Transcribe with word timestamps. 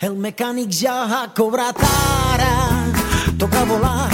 El 0.00 0.14
mecànic 0.16 0.70
ja 0.72 0.94
ha 1.12 1.24
cobrat 1.36 1.76
ara, 1.84 2.52
toca 3.36 3.66
volar, 3.68 4.06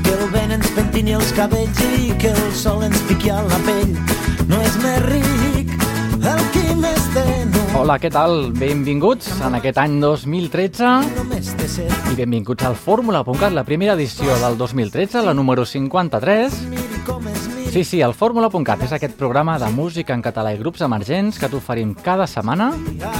que 0.00 0.14
el 0.14 0.30
vent 0.32 0.54
ens 0.56 0.70
pentini 0.72 1.12
els 1.12 1.28
cabells 1.36 1.82
i 1.98 2.14
que 2.22 2.30
el 2.32 2.54
sol 2.56 2.86
ens 2.86 3.02
piqui 3.04 3.28
a 3.28 3.42
la 3.44 3.58
pell. 3.66 3.92
No 4.48 4.62
és 4.64 4.78
més 4.80 4.96
ric 5.04 5.74
el 6.16 6.40
qui 6.54 6.64
més 6.80 7.10
té, 7.12 7.26
no. 7.52 7.66
Hola, 7.82 7.98
què 8.00 8.08
tal? 8.14 8.48
Benvinguts 8.56 9.28
en 9.44 9.60
aquest 9.60 9.76
any 9.82 9.98
2013 10.00 10.94
Només 11.18 11.52
té 11.60 11.68
set, 11.68 11.92
i 12.08 12.16
benvinguts 12.16 12.64
al 12.64 12.80
Fórmula.cat, 12.80 13.52
la 13.52 13.68
primera 13.68 13.92
edició 13.92 14.40
del 14.40 14.56
2013, 14.56 15.20
la 15.28 15.36
número 15.36 15.68
53. 15.68 16.62
Sí, 17.76 17.84
sí, 17.84 17.98
el 18.00 18.14
Fórmula.cat 18.16 18.86
és 18.86 18.92
aquest 18.96 19.18
programa 19.20 19.58
de 19.60 19.66
música 19.68 20.14
en 20.16 20.22
català 20.24 20.54
i 20.54 20.56
grups 20.56 20.80
emergents 20.80 21.36
que 21.36 21.50
t'oferim 21.52 21.90
cada 21.92 22.24
setmana 22.24 22.70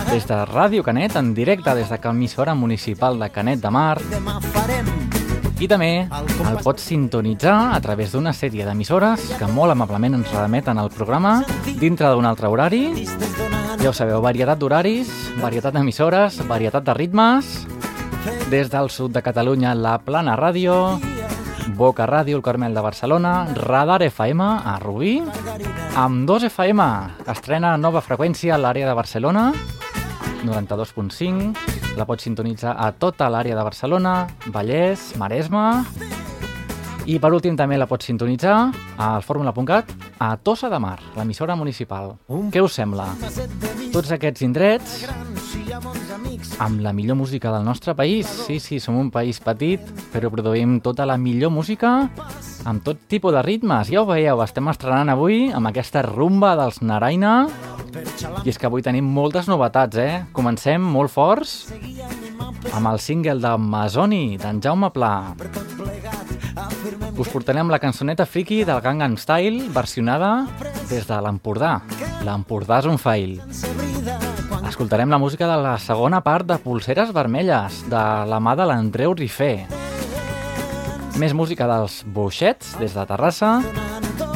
des 0.08 0.24
de 0.24 0.38
Ràdio 0.48 0.80
Canet, 0.80 1.18
en 1.20 1.34
directe 1.36 1.74
des 1.76 1.90
de 1.92 1.98
l'emissora 2.00 2.54
municipal 2.54 3.18
de 3.20 3.28
Canet 3.28 3.60
de 3.60 3.68
Mar. 3.68 3.98
I 5.60 5.68
també 5.68 6.08
el 6.08 6.56
pots 6.64 6.86
sintonitzar 6.88 7.74
a 7.74 7.80
través 7.84 8.12
d'una 8.12 8.32
sèrie 8.32 8.64
d'emissores 8.64 9.26
que 9.36 9.46
molt 9.46 9.76
amablement 9.76 10.16
ens 10.16 10.32
remeten 10.32 10.78
al 10.78 10.88
programa 10.88 11.42
dintre 11.76 12.08
d'un 12.08 12.24
altre 12.24 12.48
horari. 12.48 13.04
Ja 13.82 13.90
ho 13.90 13.92
sabeu, 13.92 14.22
varietat 14.24 14.56
d'horaris, 14.56 15.12
varietat 15.36 15.76
d'emissores, 15.76 16.40
varietat 16.48 16.88
de 16.88 16.94
ritmes. 16.94 17.66
Des 18.48 18.72
del 18.72 18.88
sud 18.88 19.12
de 19.12 19.20
Catalunya, 19.20 19.74
la 19.74 19.98
Plana 19.98 20.32
Ràdio, 20.34 20.96
Boca 21.74 22.06
Ràdio, 22.06 22.36
el 22.36 22.42
Carmel 22.42 22.74
de 22.74 22.80
Barcelona, 22.80 23.46
Radar 23.54 24.02
FM, 24.02 24.42
a 24.42 24.78
Rubí, 24.78 25.22
amb 25.96 26.26
2 26.28 26.46
FM, 26.50 26.84
estrena 27.32 27.74
nova 27.76 28.02
freqüència 28.04 28.54
a 28.54 28.60
l'àrea 28.60 28.86
de 28.86 28.94
Barcelona, 28.94 29.48
92.5, 30.46 31.96
la 31.98 32.06
pots 32.06 32.28
sintonitzar 32.28 32.76
a 32.78 32.92
tota 32.92 33.28
l'àrea 33.32 33.56
de 33.58 33.64
Barcelona, 33.66 34.14
Vallès, 34.54 35.14
Maresme, 35.18 35.82
i 37.06 37.18
per 37.22 37.32
últim 37.34 37.58
també 37.58 37.78
la 37.78 37.86
pots 37.90 38.08
sintonitzar 38.08 38.56
al 38.98 39.22
fórmula.cat 39.22 39.92
a 40.18 40.36
Tossa 40.36 40.70
de 40.70 40.78
Mar, 40.82 40.98
l'emissora 41.16 41.56
municipal. 41.58 42.16
Què 42.52 42.62
us 42.62 42.78
sembla? 42.78 43.10
Tots 43.92 44.10
aquests 44.14 44.42
indrets 44.46 45.02
amb 46.58 46.80
la 46.80 46.92
millor 46.92 47.16
música 47.16 47.52
del 47.52 47.64
nostre 47.64 47.94
país. 47.94 48.26
Sí, 48.26 48.58
sí, 48.60 48.80
som 48.80 48.96
un 48.96 49.10
país 49.10 49.40
petit, 49.40 49.82
però 50.12 50.30
produïm 50.32 50.78
tota 50.84 51.06
la 51.08 51.16
millor 51.20 51.52
música 51.52 52.08
amb 52.66 52.82
tot 52.84 53.00
tipus 53.10 53.34
de 53.34 53.42
ritmes. 53.44 53.90
Ja 53.92 54.02
ho 54.02 54.08
veieu, 54.08 54.40
estem 54.44 54.68
estrenant 54.72 55.12
avui 55.12 55.50
amb 55.54 55.70
aquesta 55.70 56.02
rumba 56.06 56.54
dels 56.58 56.80
Naraina. 56.82 57.46
I 58.44 58.50
és 58.50 58.58
que 58.58 58.68
avui 58.68 58.84
tenim 58.84 59.06
moltes 59.08 59.48
novetats, 59.48 59.96
eh? 59.96 60.24
Comencem 60.36 60.82
molt 60.82 61.12
forts 61.12 61.72
amb 62.74 62.90
el 62.90 63.00
single 63.00 63.40
de 63.40 63.54
Masoni, 63.56 64.36
d'en 64.40 64.60
Jaume 64.62 64.90
Pla. 64.92 65.34
Us 67.16 67.32
portarem 67.32 67.70
la 67.72 67.80
cançoneta 67.80 68.26
friki 68.28 68.62
del 68.68 68.82
Gangnam 68.84 69.16
Style 69.20 69.70
versionada 69.72 70.46
des 70.90 71.08
de 71.08 71.20
l'Empordà. 71.24 71.78
L'Empordà 72.26 72.82
és 72.82 72.90
un 72.92 73.00
fail. 73.00 73.38
Escoltarem 74.66 75.08
la 75.08 75.18
música 75.18 75.46
de 75.46 75.56
la 75.62 75.78
segona 75.78 76.18
part 76.26 76.44
de 76.48 76.56
Pulseres 76.58 77.12
Vermelles, 77.14 77.84
de 77.86 78.02
la 78.26 78.40
mà 78.42 78.56
de 78.58 78.64
l'Andreu 78.66 79.14
Rifé. 79.14 79.66
Més 81.22 81.32
música 81.38 81.68
dels 81.70 82.00
Boixets, 82.02 82.72
des 82.80 82.96
de 82.96 83.04
Terrassa. 83.06 83.60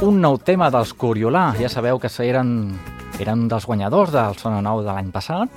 Un 0.06 0.20
nou 0.23 0.39
tema 0.39 0.70
dels 0.70 0.92
Coriolà. 0.95 1.51
Ja 1.58 1.69
sabeu 1.69 1.98
que 1.98 2.08
eren, 2.23 2.77
eren 3.19 3.48
dels 3.51 3.67
guanyadors 3.67 4.14
del 4.14 4.39
Sona 4.39 4.61
Nou 4.62 4.84
de 4.86 4.92
l'any 4.92 5.11
passat. 5.11 5.51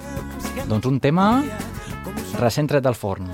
Doncs 0.66 0.90
un 0.90 0.98
tema 1.00 1.44
recent 2.42 2.68
tret 2.68 2.84
del 2.84 2.98
forn. 2.98 3.30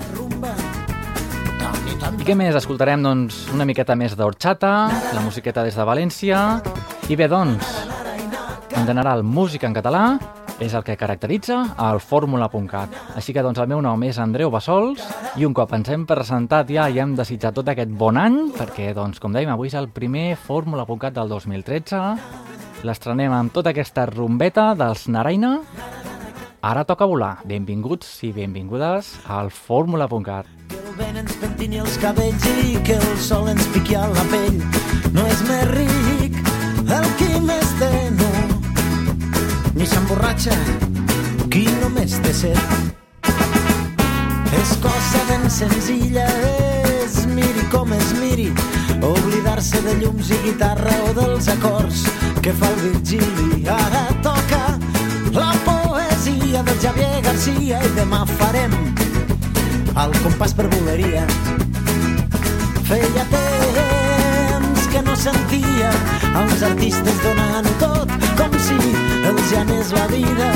I 2.20 2.26
què 2.26 2.36
més? 2.36 2.54
Escoltarem 2.54 3.00
doncs, 3.02 3.46
una 3.54 3.64
miqueta 3.64 3.96
més 3.96 4.12
d'Orxata, 4.12 4.74
la 5.14 5.24
musiqueta 5.24 5.64
des 5.64 5.74
de 5.74 5.88
València... 5.88 6.60
I 7.10 7.16
bé, 7.18 7.26
doncs, 7.26 7.64
en 8.76 8.84
general, 8.86 9.24
música 9.26 9.66
en 9.66 9.74
català 9.74 10.04
és 10.60 10.74
el 10.76 10.84
que 10.84 10.96
caracteritza 11.00 11.58
el 11.88 12.00
fórmula.cat. 12.04 12.94
Així 13.16 13.34
que 13.34 13.42
doncs 13.44 13.58
el 13.62 13.70
meu 13.70 13.80
nom 13.84 14.02
és 14.06 14.20
Andreu 14.20 14.52
Bassols 14.52 15.02
i 15.40 15.46
un 15.48 15.56
cop 15.56 15.72
ens 15.76 15.88
hem 15.90 16.04
presentat 16.08 16.70
ja 16.70 16.86
i 16.92 17.00
hem 17.00 17.16
desitjat 17.18 17.56
tot 17.56 17.72
aquest 17.72 17.90
bon 17.90 18.20
any, 18.20 18.38
perquè 18.56 18.92
doncs 18.96 19.20
com 19.22 19.32
dèiem 19.34 19.52
avui 19.54 19.72
és 19.72 19.78
el 19.80 19.88
primer 19.88 20.34
fórmula.cat 20.36 21.16
del 21.16 21.32
2013, 21.32 22.04
l'estrenem 22.84 23.32
amb 23.36 23.52
tota 23.56 23.72
aquesta 23.74 24.06
rumbeta 24.10 24.74
dels 24.78 25.08
Naraina. 25.08 25.58
Ara 26.60 26.84
toca 26.84 27.08
volar. 27.08 27.38
Benvinguts 27.48 28.18
i 28.28 28.34
benvingudes 28.36 29.14
al 29.32 29.48
fórmula.cat. 29.48 30.48
Que 30.68 30.76
el 30.76 30.94
vent 30.98 31.22
ens 31.24 31.40
pentini 31.40 31.80
els 31.80 31.96
cabells 32.02 32.48
i 32.52 32.76
que 32.84 33.00
el 33.00 33.18
sol 33.18 33.48
ens 33.48 33.64
piqui 33.72 33.96
a 33.96 34.04
la 34.12 34.28
pell. 34.28 34.60
No 35.16 35.24
és 35.24 35.44
més 35.48 35.68
ric 35.72 36.40
el 36.90 37.12
qui 37.18 37.40
més 37.44 37.76
té, 37.80 37.92
no. 38.18 38.59
Ni 39.74 39.86
s'emborratxa 39.86 40.54
qui 41.50 41.64
només 41.80 42.16
té 42.24 42.32
set. 42.34 42.60
És 44.60 44.72
cosa 44.82 45.20
ben 45.28 45.46
senzilla, 45.50 46.26
és 47.04 47.20
miri 47.30 47.66
com 47.72 47.92
es 47.94 48.10
miri, 48.18 48.48
oblidar-se 48.98 49.82
de 49.86 49.94
llums 50.00 50.32
i 50.34 50.40
guitarra 50.46 50.96
o 51.06 51.12
dels 51.20 51.48
acords 51.54 52.02
que 52.42 52.52
fa 52.52 52.72
el 52.72 52.80
Virgili. 52.88 53.62
Ara 53.76 54.06
toca 54.26 54.62
la 55.36 55.52
poesia 55.68 56.64
del 56.66 56.82
Javier 56.82 57.22
Garcia 57.28 57.84
i 57.86 57.94
demà 58.00 58.24
farem 58.38 58.74
el 60.00 60.18
compàs 60.24 60.56
per 60.58 60.66
voleria. 60.74 61.24
Feia 62.90 63.24
temps 63.30 63.49
que 65.00 65.06
no 65.08 65.16
sentia 65.16 65.90
els 66.40 66.62
artistes 66.66 67.20
donant 67.24 67.68
tot 67.80 68.10
com 68.36 68.56
si 68.66 68.76
els 69.30 69.46
ja 69.48 69.62
anés 69.62 69.92
la 69.96 70.04
vida. 70.12 70.48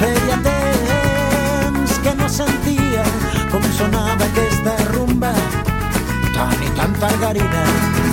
Feia 0.00 0.40
temps 0.48 1.98
que 2.02 2.16
no 2.18 2.28
sentia 2.40 3.06
com 3.52 3.70
sonava 3.78 4.26
aquesta 4.26 4.74
rumba 4.90 5.34
tan 6.34 6.66
i 6.66 6.74
tan 6.80 6.98
targarina. 7.04 8.09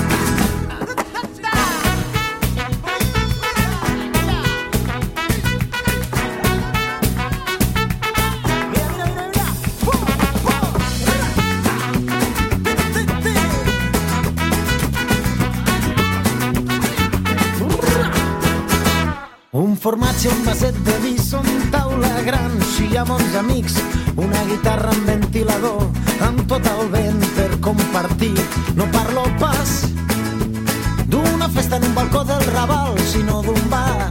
Formatge, 19.79 20.29
un 20.29 20.43
vaset 20.43 20.77
de 20.87 20.93
vi, 21.03 21.11
són 21.21 21.45
taula 21.69 22.09
gran, 22.25 22.53
si 22.73 22.87
amb 22.97 23.11
uns 23.13 23.35
amics, 23.37 23.75
una 24.17 24.39
guitarra 24.49 24.89
amb 24.89 25.09
ventilador, 25.11 25.83
amb 26.25 26.41
tot 26.49 26.65
el 26.71 26.89
vent 26.93 27.21
per 27.35 27.49
compartir. 27.61 28.33
No 28.79 28.87
parlo 28.95 29.27
pas 29.41 29.75
d'una 31.05 31.49
festa 31.53 31.77
en 31.77 31.85
un 31.89 31.93
balcó 31.95 32.23
del 32.25 32.41
Raval, 32.55 32.97
sinó 33.11 33.43
d'un 33.45 33.61
bar 33.69 34.09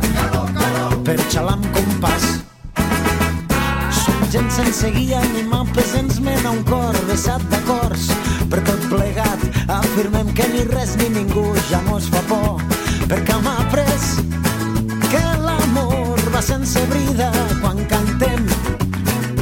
per 1.06 1.18
xalar 1.30 1.56
amb 1.58 1.66
compàs. 1.74 2.28
Som 4.04 4.22
gent 4.30 4.50
sense 4.54 4.90
guia 4.94 5.20
ni 5.34 5.42
mapes, 5.50 5.96
ens 5.98 6.20
mena 6.22 6.54
un 6.54 6.62
cor 6.70 6.94
vessat 7.10 7.42
d'acords. 7.50 8.10
Per 8.50 8.62
tot 8.62 8.86
plegat 8.92 9.42
afirmem 9.80 10.30
que 10.34 10.46
ni 10.54 10.62
res 10.70 10.94
ni 11.02 11.10
ningú 11.18 11.48
ja 11.70 11.82
no 11.88 11.98
es 11.98 12.06
fa 12.10 12.22
por, 12.30 12.62
perquè 13.10 13.34
hem 13.34 13.50
après 13.56 13.85
sense 16.66 16.86
brida 16.90 17.30
quan 17.60 17.78
cantem 17.86 18.42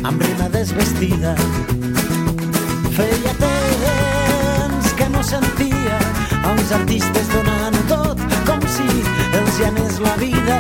amb 0.05 0.21
rima 0.21 0.49
desvestida. 0.53 1.33
Feia 2.97 3.33
temps 3.41 4.93
que 4.99 5.09
no 5.09 5.23
sentia 5.25 5.97
els 6.51 6.73
artistes 6.79 7.31
donant 7.33 7.79
tot 7.89 8.21
com 8.49 8.61
si 8.77 8.89
els 9.41 9.59
hi 9.59 9.65
anés 9.71 10.01
la 10.05 10.15
vida. 10.21 10.59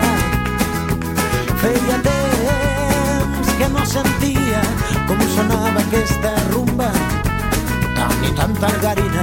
Feia 1.60 1.98
temps 2.08 3.52
que 3.60 3.68
no 3.76 3.84
sentia 3.84 4.64
com 5.10 5.20
sonava 5.36 5.84
aquesta 5.84 6.32
rumba 6.54 6.88
tan 7.98 8.24
i 8.24 8.32
tan 8.40 8.56
targarina. 8.64 9.13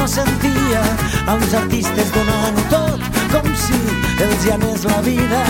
No 0.00 0.08
sentia 0.08 0.80
a 1.26 1.34
uns 1.36 1.52
artistes 1.52 2.08
donant 2.14 2.58
tot 2.72 3.02
com 3.32 3.48
si 3.52 3.80
els 4.24 4.46
hi 4.46 4.52
anés 4.54 4.84
la 4.88 5.00
vida. 5.04 5.40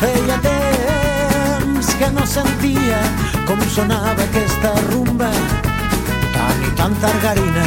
Feia 0.00 0.38
temps 0.44 1.90
que 2.00 2.08
no 2.14 2.24
sentia 2.24 3.00
com 3.48 3.60
sonava 3.74 4.24
aquesta 4.24 4.72
rumba 4.86 5.28
tan 6.32 6.62
i 6.64 6.72
tan 6.78 6.96
targarina. 7.02 7.66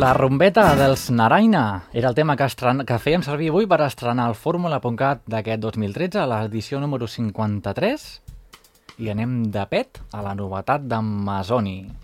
La 0.00 0.14
rumbeta 0.16 0.70
dels 0.78 1.10
Naraina 1.12 1.84
era 1.92 2.08
el 2.08 2.16
tema 2.16 2.38
que, 2.40 2.48
estren... 2.48 2.80
que 2.88 2.96
fèiem 2.98 3.22
servir 3.22 3.50
avui 3.52 3.68
per 3.68 3.82
estrenar 3.84 4.30
el 4.32 4.38
Fórmula.cat 4.40 5.20
d'aquest 5.28 5.60
2013, 5.68 6.24
l'edició 6.32 6.80
número 6.80 7.06
53, 7.06 8.08
i 9.04 9.12
anem 9.12 9.44
de 9.52 9.68
pet 9.68 10.00
a 10.16 10.24
la 10.24 10.32
novetat 10.38 10.88
d'en 10.88 11.12
Masoni. 11.28 12.03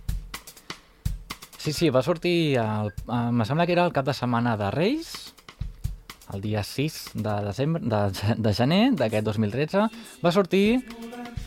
Sí, 1.60 1.74
sí, 1.74 1.90
va 1.90 2.00
sortir, 2.00 2.56
el, 2.56 2.88
eh, 2.88 3.30
me 3.36 3.44
sembla 3.44 3.66
que 3.66 3.74
era 3.74 3.84
el 3.84 3.92
cap 3.92 4.06
de 4.06 4.14
setmana 4.16 4.56
de 4.56 4.70
Reis, 4.70 5.34
el 6.32 6.40
dia 6.40 6.62
6 6.64 7.10
de, 7.12 7.34
desembre, 7.44 7.82
de, 7.84 8.36
de 8.38 8.52
gener 8.56 8.78
d'aquest 8.96 9.26
2013, 9.26 9.82
va 10.24 10.32
sortir 10.32 10.80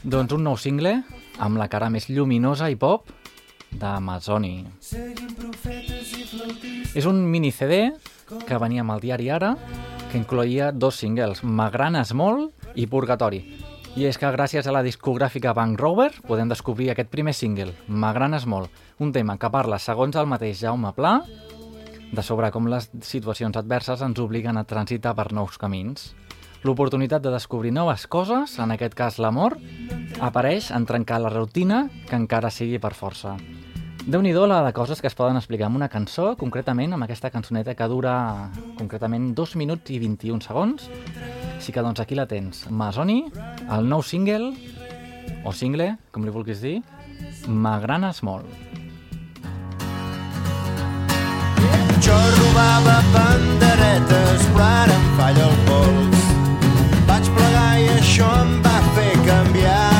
doncs, 0.03 0.35
un 0.37 0.45
nou 0.45 0.53
single 0.53 0.99
amb 1.41 1.57
la 1.57 1.65
cara 1.65 1.89
més 1.89 2.11
lluminosa 2.13 2.69
i 2.69 2.77
pop 2.77 3.09
d'Amazoni. 3.73 4.53
És 6.93 7.09
un 7.09 7.25
mini 7.25 7.49
CD 7.49 7.87
que 8.45 8.61
venia 8.61 8.85
amb 8.85 8.93
el 8.93 9.01
diari 9.01 9.33
Ara, 9.33 9.55
que 10.11 10.21
incloïa 10.21 10.69
dos 10.69 11.01
singles, 11.01 11.41
M'agranes 11.41 12.13
molt 12.13 12.53
i 12.77 12.85
Purgatori. 12.85 13.41
I 13.93 14.07
és 14.09 14.17
que 14.17 14.29
gràcies 14.33 14.65
a 14.65 14.71
la 14.73 14.81
discogràfica 14.81 15.51
Bank 15.53 15.77
Rover 15.77 16.09
podem 16.25 16.49
descobrir 16.49 16.87
aquest 16.89 17.11
primer 17.13 17.35
single, 17.37 17.75
M'agranes 17.85 18.47
molt, 18.49 18.73
un 18.97 19.11
tema 19.13 19.35
que 19.37 19.51
parla, 19.53 19.77
segons 19.77 20.17
el 20.17 20.25
mateix 20.31 20.63
Jaume 20.63 20.89
Pla, 20.97 21.19
de 22.09 22.23
sobre 22.25 22.49
com 22.55 22.71
les 22.73 22.89
situacions 23.05 23.57
adverses 23.61 24.01
ens 24.01 24.21
obliguen 24.23 24.57
a 24.57 24.65
transitar 24.65 25.13
per 25.13 25.27
nous 25.31 25.59
camins. 25.61 26.09
L'oportunitat 26.65 27.21
de 27.21 27.35
descobrir 27.35 27.73
noves 27.75 28.07
coses, 28.07 28.57
en 28.57 28.73
aquest 28.73 28.97
cas 28.97 29.19
l'amor, 29.21 29.59
apareix 30.25 30.71
en 30.73 30.89
trencar 30.89 31.21
la 31.21 31.29
rutina 31.29 31.85
que 32.09 32.17
encara 32.17 32.49
sigui 32.49 32.81
per 32.81 32.95
força 32.97 33.37
déu 34.05 34.21
nhi 34.21 34.33
la 34.33 34.63
de 34.65 34.73
coses 34.73 34.99
que 35.01 35.07
es 35.07 35.15
poden 35.15 35.37
explicar 35.37 35.67
amb 35.67 35.77
una 35.77 35.87
cançó, 35.87 36.35
concretament 36.35 36.93
amb 36.93 37.03
aquesta 37.03 37.29
cançoneta 37.29 37.75
que 37.75 37.87
dura 37.87 38.49
concretament 38.77 39.33
2 39.35 39.55
minuts 39.55 39.91
i 39.91 39.99
21 39.99 40.41
segons. 40.41 40.89
Així 41.55 41.71
que 41.71 41.81
doncs 41.81 41.99
aquí 41.99 42.15
la 42.15 42.27
tens. 42.27 42.67
Masoni, 42.69 43.23
el 43.71 43.87
nou 43.87 44.03
single, 44.03 44.53
o 45.45 45.53
single, 45.53 45.97
com 46.11 46.25
li 46.25 46.31
vulguis 46.31 46.61
dir, 46.61 46.81
M'agranes 47.47 48.21
molt. 48.23 48.47
Jo 52.03 52.19
robava 52.37 52.99
panderetes, 53.15 54.47
però 54.51 54.67
ara 54.83 54.99
em 54.99 55.09
falla 55.19 55.47
el 55.47 55.57
pols. 55.69 56.29
Vaig 57.07 57.31
plegar 57.37 57.71
i 57.79 57.91
això 57.97 58.31
em 58.43 58.57
va 58.63 58.77
fer 58.95 59.11
canviar 59.27 59.93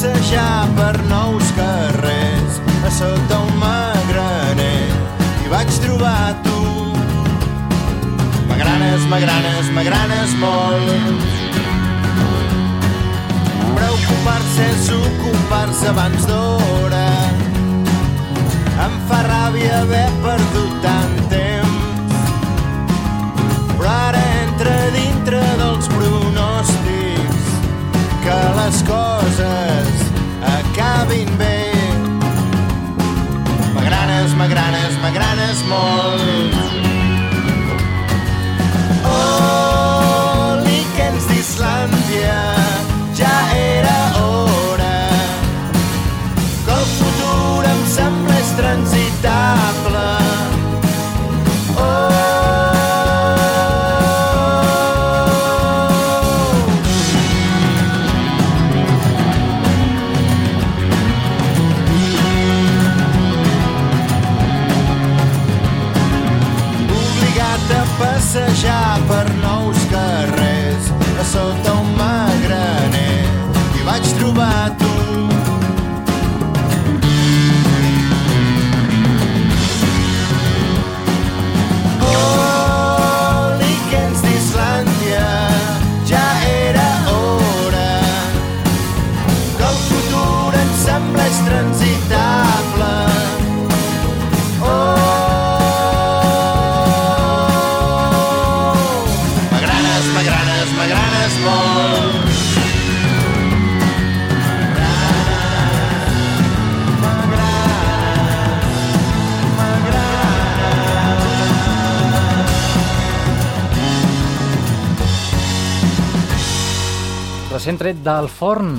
passejar 0.00 0.66
per 0.76 0.96
nous 1.08 1.44
carrers 1.52 2.54
a 2.86 2.90
sota 2.90 3.38
un 3.44 3.58
magraner 3.60 4.88
i 5.44 5.50
vaig 5.52 5.68
trobar 5.84 6.32
tu. 6.46 6.60
M'agranes, 8.48 9.04
m'agranes, 9.12 9.68
m'agranes 9.76 10.32
molt. 10.40 11.28
Preocupar-se 13.76 14.70
és 14.72 14.90
ocupar-se 15.02 15.92
abans 15.92 16.28
d'hora. 16.32 17.06
Em 18.86 19.00
fa 19.10 19.20
ràbia 19.28 19.82
haver 19.82 20.08
perdut 20.24 20.80
tant 20.86 21.19
m'agranes, 35.20 35.62
m'agranes 35.62 35.62
molt. 35.64 36.69
Recent 117.70 117.84
tret 117.84 117.98
del 118.02 118.26
forn, 118.26 118.72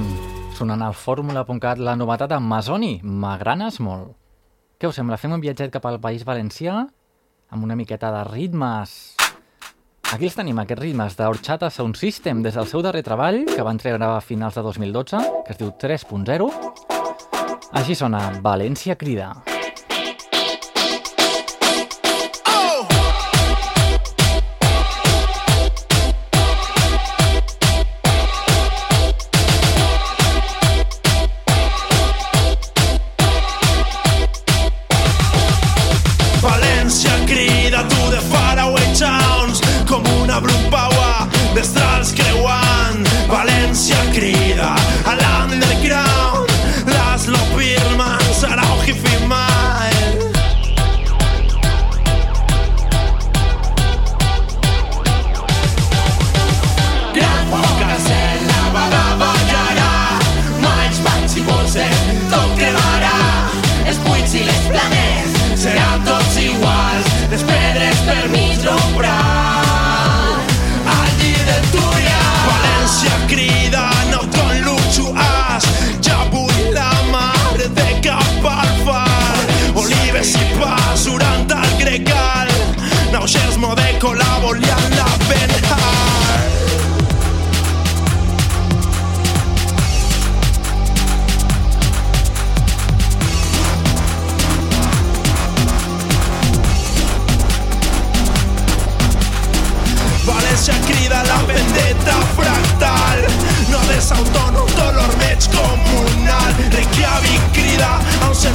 sonant 0.51 0.81
al 0.83 0.91
fórmula.cat 0.91 1.79
la 1.79 1.93
novetat 1.95 2.33
amb 2.35 2.49
Masoni, 2.51 2.97
m'agranes 3.03 3.77
molt. 3.79 4.17
Què 4.75 4.89
us 4.89 4.97
sembla? 4.99 5.15
Fem 5.15 5.31
un 5.31 5.39
viatget 5.39 5.71
cap 5.71 5.85
al 5.87 5.99
País 6.03 6.25
Valencià 6.27 6.73
amb 6.75 7.63
una 7.63 7.77
miqueta 7.79 8.09
de 8.11 8.25
ritmes. 8.27 9.15
Aquí 10.11 10.27
els 10.27 10.35
tenim, 10.35 10.59
aquests 10.59 10.83
ritmes 10.83 11.15
d'Orchata 11.15 11.69
Sound 11.71 11.95
System 11.95 12.41
des 12.43 12.57
del 12.59 12.67
seu 12.67 12.83
darrer 12.83 13.05
treball, 13.07 13.45
que 13.47 13.63
van 13.63 13.79
treure 13.79 14.09
a 14.09 14.19
finals 14.19 14.59
de 14.59 14.65
2012, 14.67 15.23
que 15.45 15.55
es 15.55 15.61
diu 15.61 15.71
3.0. 15.71 16.51
Així 17.71 17.95
sona 17.95 18.27
València 18.43 18.99
Crida. 18.99 19.31
destrals 19.39 19.50
vida 107.71 107.99
a 108.21 108.29
un 108.29 108.35
ser 108.35 108.51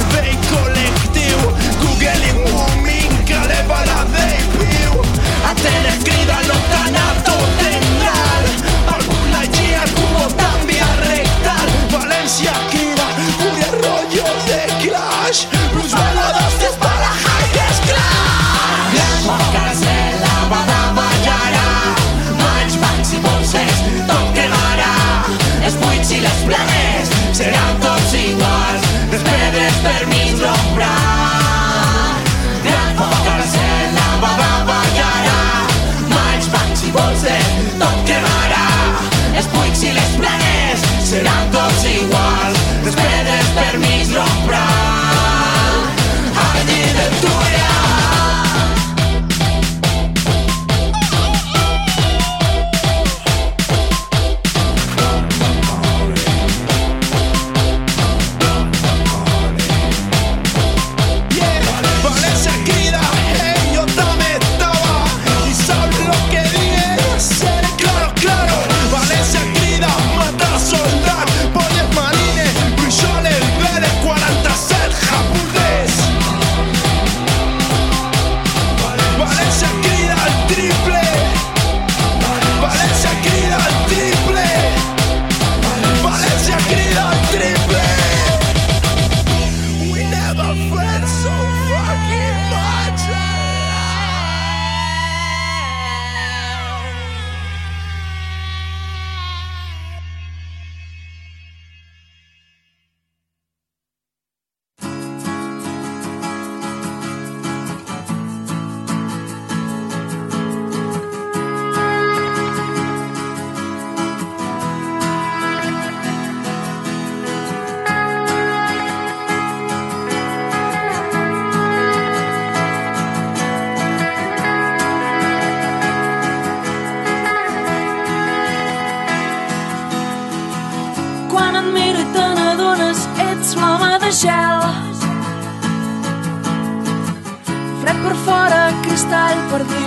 cristall 139.57 139.86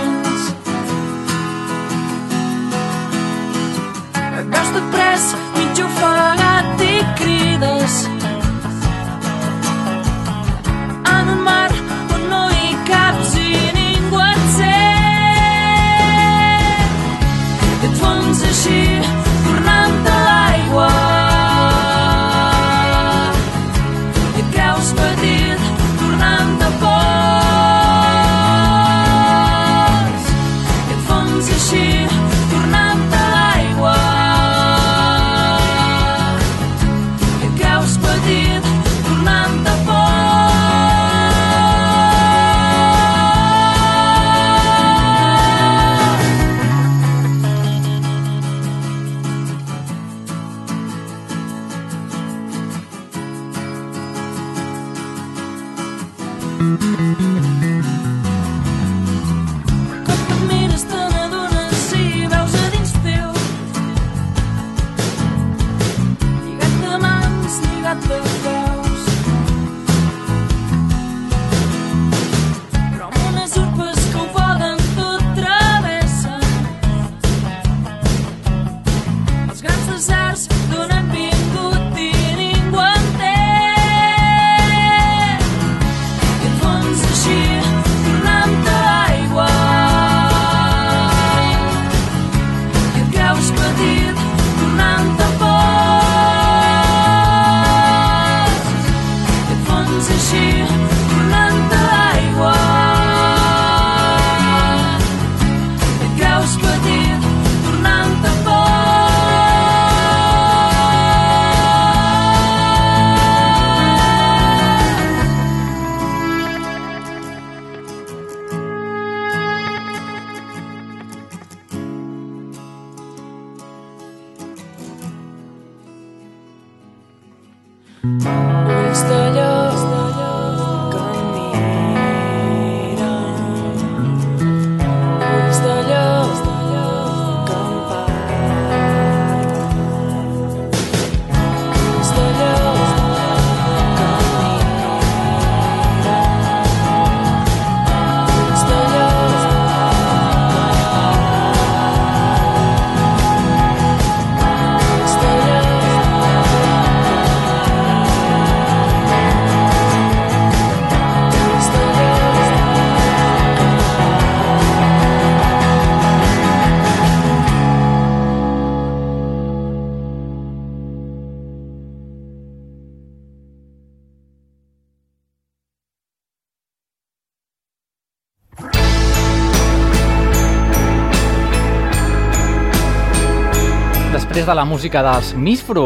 Després 184.41 184.55
de 184.55 184.57
la 184.57 184.65
música 184.65 185.01
dels 185.05 185.27
Misfru, 185.37 185.83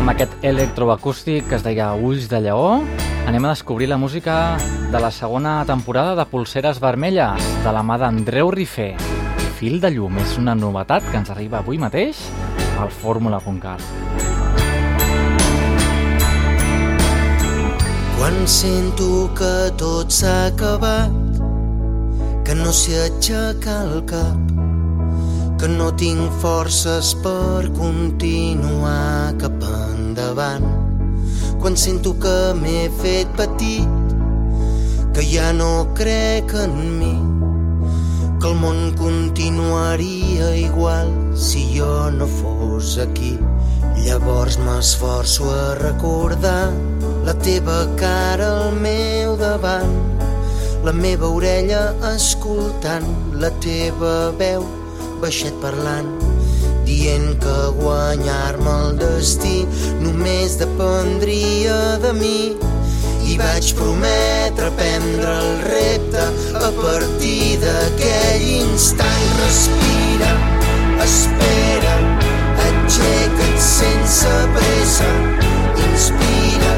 amb 0.00 0.10
aquest 0.10 0.32
electroacústic 0.42 1.44
que 1.46 1.54
es 1.54 1.62
deia 1.62 1.92
Ulls 1.94 2.24
de 2.26 2.40
Lleó, 2.42 2.80
anem 3.30 3.44
a 3.46 3.52
descobrir 3.52 3.86
la 3.86 3.94
música 3.96 4.56
de 4.90 4.98
la 4.98 5.12
segona 5.14 5.52
temporada 5.68 6.16
de 6.18 6.24
Pulseres 6.26 6.80
Vermelles, 6.82 7.46
de 7.62 7.74
la 7.76 7.84
mà 7.86 7.94
d'Andreu 8.02 8.50
Rifé. 8.50 8.88
Fil 9.60 9.78
de 9.78 9.92
llum 9.94 10.18
és 10.18 10.34
una 10.34 10.56
novetat 10.58 11.06
que 11.12 11.14
ens 11.20 11.30
arriba 11.30 11.60
avui 11.62 11.78
mateix 11.78 12.24
al 12.82 12.90
fórmula.cat. 12.90 13.86
Quan 18.18 18.42
sento 18.50 19.30
que 19.38 19.54
tot 19.78 20.10
s'ha 20.10 20.48
acabat, 20.48 21.38
que 22.42 22.58
no 22.58 22.74
sé 22.74 22.98
aixecar 23.06 23.84
el 23.86 24.02
cap, 24.10 24.55
que 25.56 25.68
no 25.68 25.88
tinc 25.96 26.32
forces 26.42 27.14
per 27.24 27.70
continuar 27.76 29.32
cap 29.40 29.62
endavant. 29.64 30.66
Quan 31.62 31.78
sento 31.80 32.12
que 32.20 32.52
m'he 32.58 32.90
fet 33.00 33.30
petit, 33.38 34.12
que 35.16 35.24
ja 35.24 35.54
no 35.56 35.88
crec 35.96 36.52
en 36.60 36.76
mi, 36.98 37.14
que 38.36 38.52
el 38.52 38.60
món 38.60 38.92
continuaria 39.00 40.52
igual 40.60 41.08
si 41.32 41.64
jo 41.78 42.10
no 42.12 42.28
fos 42.28 42.98
aquí. 43.00 43.38
Llavors 44.04 44.60
m'esforço 44.60 45.48
a 45.50 45.74
recordar 45.80 46.68
la 47.24 47.32
teva 47.40 47.86
cara 47.96 48.52
al 48.68 48.76
meu 48.76 49.38
davant, 49.40 49.96
la 50.84 50.92
meva 50.92 51.32
orella 51.32 51.86
escoltant 52.14 53.08
la 53.40 53.50
teva 53.64 54.18
veu 54.36 54.85
baixet 55.22 55.54
parlant, 55.62 56.08
dient 56.86 57.34
que 57.42 57.56
guanyar-me 57.80 58.72
el 58.86 58.96
destí 59.00 59.66
només 60.04 60.58
dependria 60.60 61.96
de 62.04 62.12
mi. 62.20 62.40
I 63.26 63.34
vaig 63.40 63.72
prometre 63.74 64.68
prendre 64.78 65.32
el 65.42 65.62
repte 65.66 66.26
a 66.62 66.70
partir 66.76 67.58
d'aquell 67.62 68.44
instant. 68.60 69.24
Respira, 69.40 70.30
espera, 71.02 71.96
aixeca't 72.68 73.58
sense 73.58 74.36
pressa, 74.54 75.10
inspira, 75.88 76.72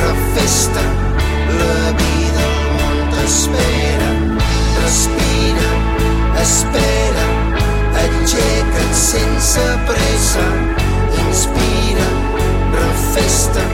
refesta, 0.00 0.86
la 1.60 1.92
vida 2.00 2.48
al 2.48 2.66
món 2.80 3.04
t'espera. 3.12 4.10
Respira, 4.80 5.70
espera, 6.46 7.28
Aixeca't 8.02 8.94
sense 8.94 9.66
pressa, 9.88 10.46
inspira, 11.24 12.08
refesta, 12.74 13.64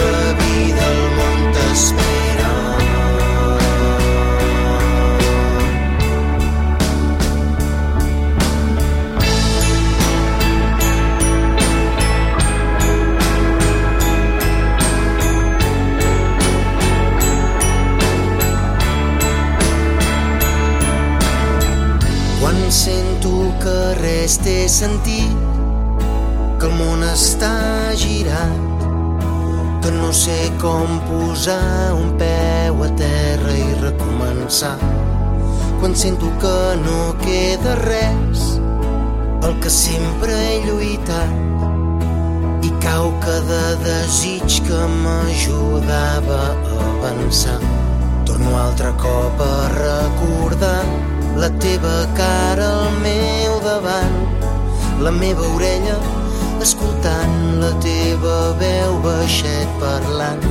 la 0.00 0.22
vida 0.42 0.88
al 0.90 1.02
món 1.18 1.46
t'espera. 1.54 2.24
sento 22.74 23.43
que 23.64 23.94
el 26.64 26.72
món 26.78 27.02
està 27.06 27.50
girant, 28.00 28.62
que 29.84 29.90
no 29.94 30.10
sé 30.16 30.36
com 30.62 30.98
posar 31.06 31.92
un 31.94 32.14
peu 32.20 32.82
a 32.86 32.88
terra 32.98 33.52
i 33.54 33.74
recomençar. 33.82 34.76
Quan 35.80 35.94
sento 35.96 36.30
que 36.42 36.58
no 36.82 37.00
queda 37.22 37.74
res, 37.82 38.44
el 39.44 39.54
que 39.60 39.70
sempre 39.70 40.32
he 40.34 40.58
lluitat 40.66 41.32
i 42.64 42.70
cau 42.84 43.12
cada 43.24 43.64
desig 43.84 44.60
que 44.68 44.80
m'ajudava 45.00 46.42
a 46.52 46.78
avançar. 46.90 47.60
Torno 48.24 48.56
altre 48.66 48.90
cop 49.04 49.36
a 49.44 49.56
recordar 49.76 51.13
la 51.36 51.50
teva 51.62 51.96
cara 52.18 52.68
al 52.82 53.00
meu 53.06 53.60
davant, 53.68 54.20
la 55.04 55.10
meva 55.10 55.48
orella 55.54 55.98
escoltant 56.64 57.60
la 57.60 57.70
teva 57.84 58.36
veu 58.60 58.94
baixet 59.04 59.68
parlant, 59.80 60.44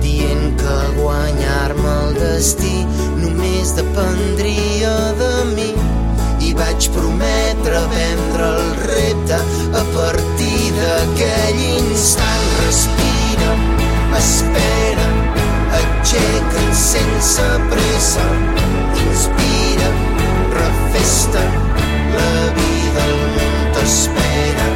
dient 0.00 0.54
que 0.60 0.76
guanyar-me 0.96 1.94
el 2.04 2.14
destí 2.16 2.84
només 3.20 3.74
dependria 3.76 4.94
de 5.20 5.32
mi. 5.54 5.70
I 6.48 6.54
vaig 6.56 6.88
prometre 6.94 7.82
vendre 7.92 8.46
el 8.62 8.70
repte 8.86 9.40
a 9.80 9.84
partir 9.96 10.70
d'aquell 10.78 11.60
instant. 11.74 12.46
Respira, 12.62 13.52
espera, 14.22 15.08
aixeca't 15.82 16.72
sense 16.86 17.50
pressa, 17.74 18.24
inspira, 19.04 19.92
refesta, 20.50 21.42
la 22.14 22.32
vida 22.58 23.02
al 23.04 23.20
món 23.36 23.56
t'espera. 23.74 24.66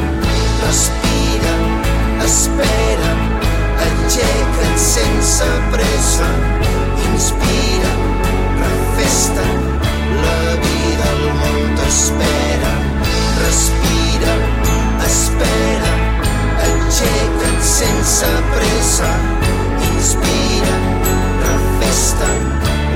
Respira, 0.65 1.55
espera, 2.25 3.11
aixeca't 3.87 4.79
sense 4.87 5.49
pressa, 5.73 6.29
inspira, 7.09 7.93
refesta, 8.63 9.45
la 10.23 10.39
vida 10.65 11.09
al 11.13 11.25
món 11.41 11.61
t'espera. 11.79 12.73
Respira, 13.43 14.33
espera, 15.11 15.93
aixeca't 16.69 17.61
sense 17.75 18.33
pressa, 18.55 19.11
inspira, 19.91 20.75
refesta, 21.45 22.31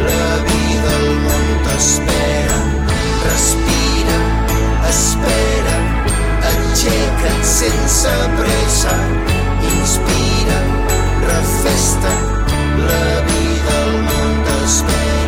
la 0.07 0.27
vida 0.49 0.97
al 0.99 1.09
món 1.27 1.47
t'espera. 1.67 2.68
Sense 7.59 8.07
pressa, 8.37 8.95
inspira, 9.81 10.59
refesta, 11.27 12.11
la 12.87 13.21
vida 13.27 13.81
al 13.83 14.01
món 14.07 14.43
t'espera. 14.45 15.18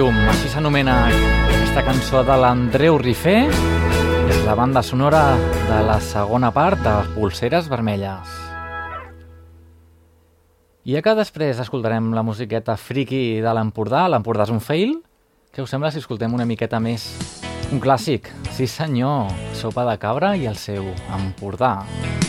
Llum, 0.00 0.16
així 0.32 0.48
s'anomena 0.48 0.94
aquesta 1.10 1.82
cançó 1.84 2.22
de 2.24 2.36
l'Andreu 2.40 2.96
Rifé. 2.96 3.42
És 4.30 4.38
la 4.46 4.54
banda 4.56 4.80
sonora 4.86 5.34
de 5.68 5.80
la 5.84 5.98
segona 6.00 6.48
part 6.56 6.80
de 6.80 6.94
Pulseres 7.12 7.68
Vermelles. 7.68 8.30
I 10.88 10.96
ja 10.96 11.02
que 11.04 11.14
després 11.18 11.60
escoltarem 11.60 12.14
la 12.16 12.24
musiqueta 12.24 12.78
friki 12.80 13.42
de 13.44 13.52
l'Empordà, 13.58 14.06
l'Empordà 14.08 14.48
és 14.48 14.54
un 14.54 14.64
fail, 14.64 14.96
què 15.52 15.60
us 15.60 15.74
sembla 15.74 15.92
si 15.92 16.00
escoltem 16.00 16.32
una 16.32 16.48
miqueta 16.48 16.80
més? 16.80 17.10
Un 17.68 17.82
clàssic, 17.84 18.32
sí 18.56 18.70
senyor, 18.70 19.28
Sopa 19.60 19.84
de 19.90 19.98
cabra 20.00 20.32
i 20.32 20.48
el 20.48 20.56
seu 20.56 20.88
Empordà. 21.12 21.74
Nascut 21.84 22.19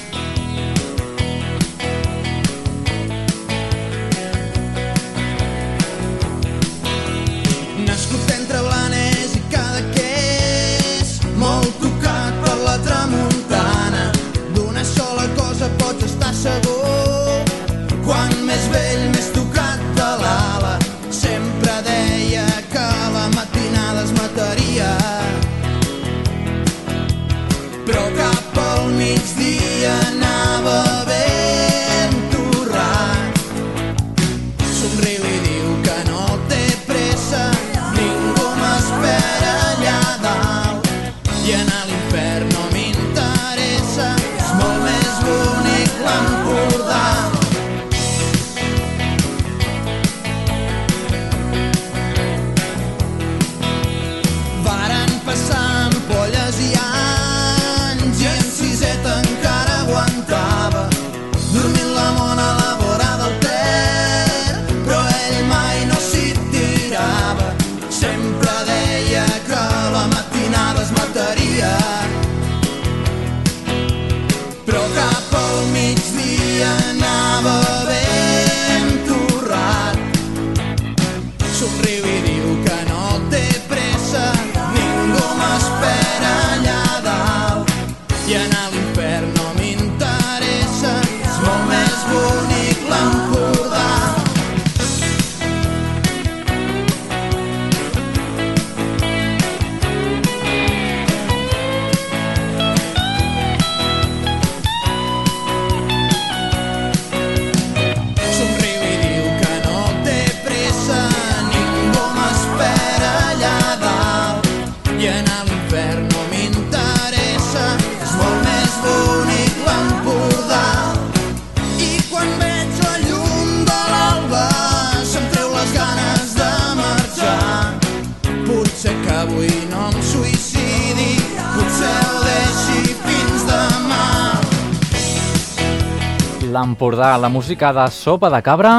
l'Empordà, 136.81 137.15
la 137.21 137.29
música 137.29 137.69
de 137.71 137.83
Sopa 137.93 138.27
de 138.33 138.41
Cabra. 138.41 138.71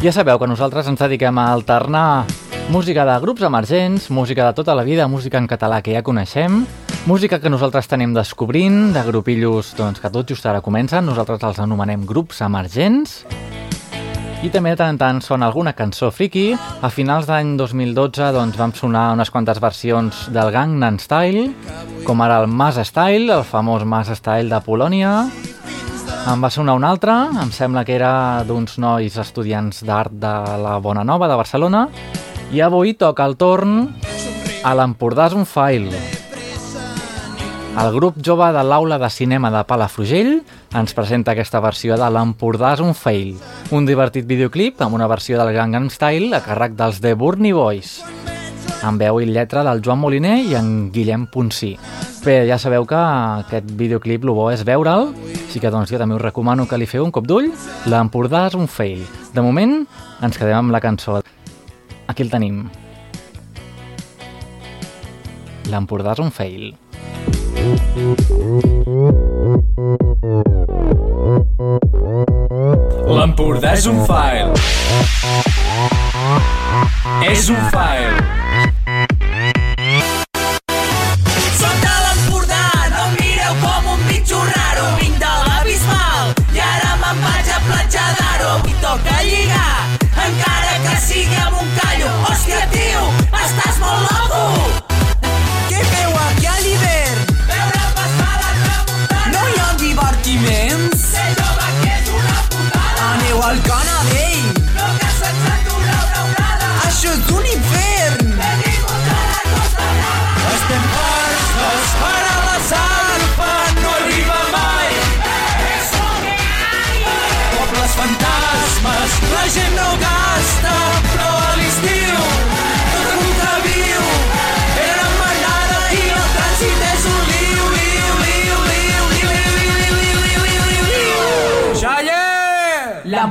Ja 0.00 0.10
sabeu 0.10 0.38
que 0.40 0.46
nosaltres 0.48 0.86
ens 0.88 1.02
dediquem 1.02 1.36
a 1.36 1.50
alternar 1.52 2.24
música 2.72 3.04
de 3.04 3.18
grups 3.20 3.44
emergents, 3.44 4.08
música 4.08 4.46
de 4.46 4.54
tota 4.56 4.72
la 4.74 4.86
vida, 4.88 5.04
música 5.06 5.36
en 5.36 5.44
català 5.46 5.82
que 5.82 5.92
ja 5.92 6.00
coneixem, 6.02 6.64
música 7.04 7.42
que 7.42 7.52
nosaltres 7.52 7.92
tenim 7.92 8.14
descobrint, 8.16 8.94
de 8.96 9.04
grupillos 9.04 9.74
doncs, 9.76 10.00
que 10.00 10.08
tot 10.08 10.32
just 10.32 10.48
ara 10.48 10.64
comencen, 10.64 11.04
nosaltres 11.04 11.44
els 11.44 11.60
anomenem 11.60 12.08
grups 12.08 12.40
emergents, 12.40 13.26
i 14.40 14.48
també 14.48 14.72
de 14.72 14.80
tant 14.80 14.96
en 14.96 15.00
tant 15.04 15.20
sona 15.20 15.52
alguna 15.52 15.76
cançó 15.76 16.08
friki. 16.08 16.54
A 16.56 16.88
finals 16.88 17.28
d'any 17.28 17.58
2012 17.60 18.32
doncs, 18.32 18.56
vam 18.56 18.72
sonar 18.72 19.10
unes 19.12 19.28
quantes 19.28 19.60
versions 19.60 20.30
del 20.32 20.48
Gangnam 20.56 20.96
Style, 20.96 21.50
com 22.08 22.24
ara 22.24 22.40
el 22.40 22.48
Mas 22.48 22.80
Style, 22.80 23.28
el 23.28 23.44
famós 23.44 23.84
Mas 23.84 24.08
Style 24.16 24.48
de 24.48 24.64
Polònia. 24.64 25.18
Em 26.24 26.40
va 26.40 26.48
sonar 26.48 26.72
un 26.78 26.84
altre, 26.88 27.12
em 27.36 27.50
sembla 27.52 27.82
que 27.84 27.92
era 27.98 28.40
d'uns 28.48 28.78
nois 28.80 29.18
estudiants 29.20 29.82
d'art 29.84 30.14
de 30.22 30.32
la 30.62 30.78
Bona 30.80 31.02
Nova 31.04 31.28
de 31.28 31.36
Barcelona. 31.36 31.82
I 32.48 32.62
avui 32.64 32.94
toca 32.96 33.26
el 33.28 33.36
torn 33.36 33.90
a 34.64 34.72
l'Empordà 34.72 35.28
és 35.28 35.36
un 35.36 35.44
file. 35.44 36.00
El 37.76 37.90
grup 37.92 38.16
jove 38.24 38.48
de 38.56 38.62
l'Aula 38.64 38.96
de 39.02 39.10
Cinema 39.12 39.50
de 39.52 39.64
Palafrugell 39.68 40.38
ens 40.72 40.96
presenta 40.96 41.34
aquesta 41.34 41.60
versió 41.60 41.98
de 42.00 42.08
l'Empordà 42.08 42.72
és 42.78 42.80
un 42.80 42.96
fail, 42.96 43.34
un 43.76 43.84
divertit 43.84 44.24
videoclip 44.24 44.80
amb 44.80 44.96
una 44.96 45.10
versió 45.10 45.36
del 45.36 45.52
Gangnam 45.52 45.90
Style 45.92 46.32
a 46.32 46.40
càrrec 46.46 46.78
dels 46.78 47.04
The 47.04 47.12
Burnie 47.20 47.52
Boys, 47.52 47.98
amb 48.84 49.00
veu 49.00 49.20
i 49.22 49.26
lletra 49.28 49.64
del 49.64 49.80
Joan 49.84 50.00
Moliner 50.02 50.36
i 50.44 50.54
en 50.58 50.90
Guillem 50.92 51.26
Ponsí. 51.32 51.72
Bé, 52.24 52.44
ja 52.48 52.58
sabeu 52.60 52.84
que 52.88 52.98
aquest 52.98 53.68
videoclip 53.78 54.24
el 54.24 54.32
bo 54.36 54.50
és 54.52 54.64
veure'l, 54.64 55.10
així 55.46 55.60
que 55.60 55.72
doncs 55.72 55.92
jo 55.92 56.00
també 56.00 56.16
us 56.16 56.22
recomano 56.22 56.68
que 56.68 56.78
li 56.80 56.88
feu 56.88 57.04
un 57.04 57.12
cop 57.14 57.26
d'ull. 57.28 57.50
L'Empordà 57.88 58.46
és 58.50 58.56
un 58.58 58.68
fail. 58.68 59.04
De 59.34 59.44
moment 59.44 59.82
ens 60.22 60.38
quedem 60.38 60.58
amb 60.60 60.74
la 60.74 60.82
cançó. 60.84 61.20
Aquí 62.06 62.24
el 62.24 62.32
tenim. 62.32 62.64
L'Empordà 65.72 66.12
és 66.12 66.20
un 66.20 66.30
fail. 66.30 66.74
L'Empordà 73.08 73.72
és 73.78 73.86
un 73.88 74.04
file. 74.04 74.52
És 77.24 77.48
un 77.48 77.68
file. 77.72 78.73
Soc 81.60 81.76
de 81.84 81.94
l'Empordà, 82.04 82.64
no 82.94 83.04
mireu 83.16 83.54
com 83.64 83.92
un 83.96 84.00
bitxo 84.08 84.40
raro. 84.50 84.86
Vinc 85.02 85.16
de 85.22 85.32
l'abismal 85.48 86.34
i 86.54 86.64
ara 86.68 86.92
me'n 87.02 87.18
vaig 87.26 87.52
a 87.56 87.60
toca 88.84 89.22
lligar, 89.22 89.76
encara 90.26 90.74
que 90.84 90.96
sigui 91.06 91.38
amb 91.46 91.60
un 91.62 91.70
callo. 91.78 92.10
Hòstia, 92.28 92.60
tio, 92.74 93.04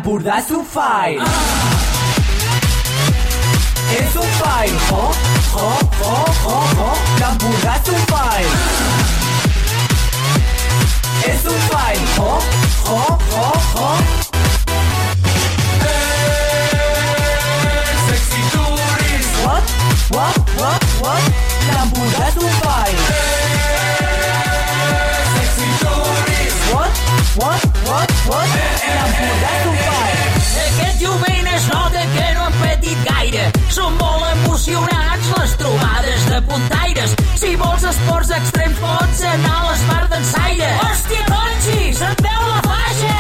L'Empordà 0.04 0.38
és 0.38 0.50
un 0.52 0.66
file. 0.68 1.26
És 4.00 4.18
un 4.20 4.34
file, 4.40 4.82
ho, 4.90 5.06
ho, 5.54 5.70
ho, 6.02 6.18
ho, 6.42 6.58
ho. 6.82 6.90
L'Empordà 7.22 7.78
és 7.80 7.88
un 7.94 8.04
file. 8.12 8.52
És 11.32 11.48
un 11.54 11.66
file, 11.70 12.06
ho, 12.20 12.36
ho, 12.90 13.02
ho, 13.32 13.48
ho. 13.80 14.33
Pots 39.14 39.26
anar 39.30 39.58
a 39.60 39.66
l'espart 39.70 40.10
d'ensaire. 40.10 40.70
Hòstia, 40.82 41.26
Conxi, 41.30 41.94
se't 41.94 42.24
la 42.26 42.62
faixa! 42.66 43.18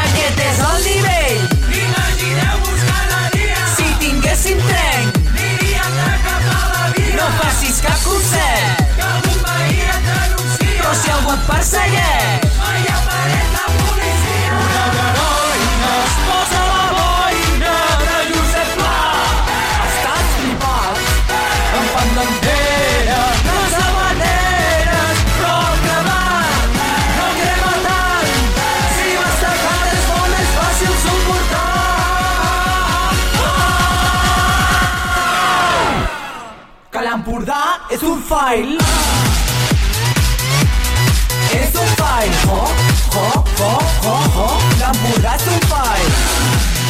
Aquest 0.00 0.40
és 0.46 0.58
el 0.68 0.80
nivell. 0.86 1.44
Imagineu-vos 1.82 2.82
cada 2.88 3.20
dia 3.36 3.62
Si 3.76 3.86
tinguéssim 4.02 4.58
tren, 4.66 5.12
aniríem 5.36 5.96
de 6.00 6.10
cap 6.26 6.50
a 6.56 6.60
la 6.74 6.90
via. 6.96 7.14
no 7.14 7.30
facis 7.38 7.80
cap 7.86 8.02
concert. 8.08 8.84
Que 8.98 9.08
algun 9.12 9.40
veí 9.46 9.80
et 9.86 10.02
denuncia. 10.10 10.76
Però 10.82 10.94
si 11.02 11.16
algú 11.16 11.36
et 11.38 11.50
persegueix, 11.52 12.48
Mai 12.58 12.86
apareix 12.98 13.61
és 38.02 38.08
un 38.08 38.22
file. 38.28 38.78
És 41.54 41.74
un 41.82 41.88
file, 42.00 42.40
ho, 42.48 42.60
ho, 43.14 43.26
ho, 43.60 43.72
ho, 44.02 44.16
ho. 44.36 44.48
L'Empordà 44.80 45.36
és 45.38 45.46
un 45.54 45.60
file. 45.70 46.81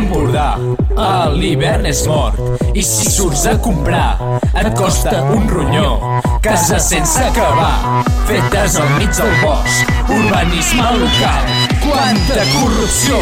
L'Empordà, 0.00 0.56
a 0.96 1.28
l'hivern 1.28 1.84
és 1.84 1.98
mort. 2.08 2.38
I 2.72 2.80
si 2.80 3.10
surts 3.12 3.42
a 3.50 3.52
comprar, 3.60 4.16
et 4.56 4.70
costa 4.78 5.18
un 5.34 5.44
ronyó. 5.50 5.90
Cases 6.40 6.86
sense 6.88 7.20
acabar, 7.20 8.00
fetes 8.24 8.78
al 8.80 8.88
mig 8.94 9.12
del 9.12 9.34
bosc. 9.42 9.92
Urbanisme 10.08 10.88
local, 11.02 11.52
quanta 11.84 12.48
corrupció. 12.54 13.20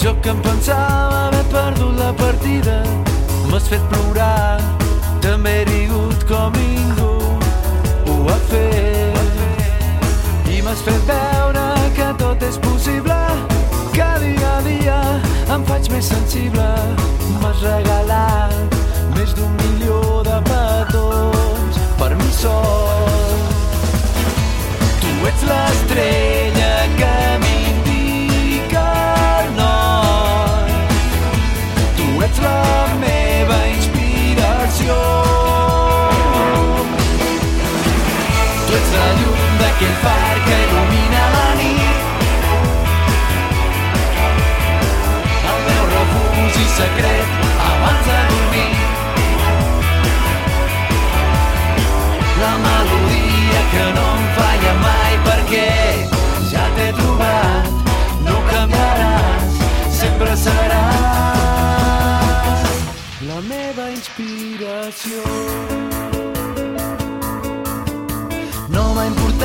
Jo 0.03 0.21
que 0.21 0.31
em 0.31 0.41
pensava 0.41 1.29
haver 1.29 1.45
perdut 1.45 1.97
la 1.97 2.13
partida. 2.13 2.83
M'has 3.47 3.69
fet 3.71 3.83
plorar, 3.91 4.59
també 5.23 5.61
he 5.61 5.65
rigut 5.69 6.25
com 6.27 6.51
ningú 6.57 7.13
ho 8.11 8.17
ha 8.27 8.39
fet. 8.51 9.31
I 10.51 10.59
m'has 10.67 10.83
fet 10.83 11.07
veure 11.07 11.63
que 11.95 12.09
tot 12.19 12.43
és 12.43 12.59
possible, 12.67 13.21
que 13.95 14.09
dia 14.25 14.51
a 14.57 14.65
dia 14.67 14.99
em 15.55 15.63
faig 15.71 15.87
més 15.95 16.11
sensible. 16.11 16.67
M'has 17.39 17.63
regalat 17.63 18.75
més 19.15 19.37
d'un 19.39 19.55
milió 19.61 20.01
de 20.27 20.41
petons 20.51 21.79
per 22.03 22.11
mi 22.17 22.33
sol. 22.41 23.07
Tu 24.99 25.15
ets 25.31 25.47
l'estrella 25.53 26.75
que 26.99 27.32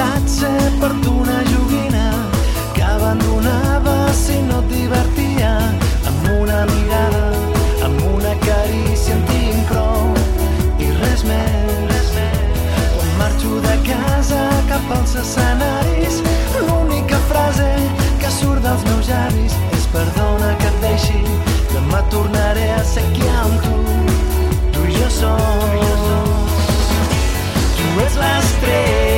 importat 0.08 0.30
ser 0.30 0.72
per 0.80 0.92
tu 1.02 1.12
una 1.22 1.42
joguina 1.44 2.12
que 2.74 2.84
abandonava 2.84 4.14
si 4.14 4.40
no 4.42 4.60
et 4.60 4.70
divertia 4.72 5.52
amb 6.08 6.30
una 6.42 6.66
mirada, 6.66 7.32
amb 7.86 8.02
una 8.16 8.34
carícia 8.46 9.16
en 9.16 9.24
tinc 9.32 9.72
prou 9.72 10.14
i 10.80 10.92
res 11.02 11.24
més. 11.24 12.12
Quan 12.96 13.12
marxo 13.20 13.60
de 13.68 13.76
casa 13.88 14.44
cap 14.70 14.92
als 15.00 15.16
escenaris, 15.16 16.22
l'única 16.68 17.20
frase 17.32 17.70
que 18.22 18.32
surt 18.40 18.64
dels 18.64 18.84
meus 18.90 19.08
llavis 19.08 19.58
és 19.74 19.88
perdona 19.94 20.56
que 20.62 20.72
et 20.72 20.82
deixi, 20.82 21.22
demà 21.74 22.04
tornaré 22.14 22.72
a 22.76 22.84
ser 22.84 23.06
aquí 23.10 23.28
amb 23.44 23.62
tu, 23.66 23.78
tu 24.74 24.88
i 24.88 24.98
jo 25.00 25.10
som. 25.20 25.76
Tu 27.78 28.04
ets 28.06 28.18
l'estrella 28.22 29.17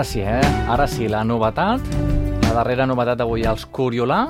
Ara 0.00 0.08
sí, 0.08 0.22
eh? 0.24 0.40
Ara 0.72 0.86
sí, 0.88 1.08
la 1.12 1.18
novetat, 1.28 1.82
la 2.46 2.52
darrera 2.56 2.86
novetat 2.88 3.18
d'avui, 3.20 3.42
els 3.44 3.66
Coriolà, 3.68 4.22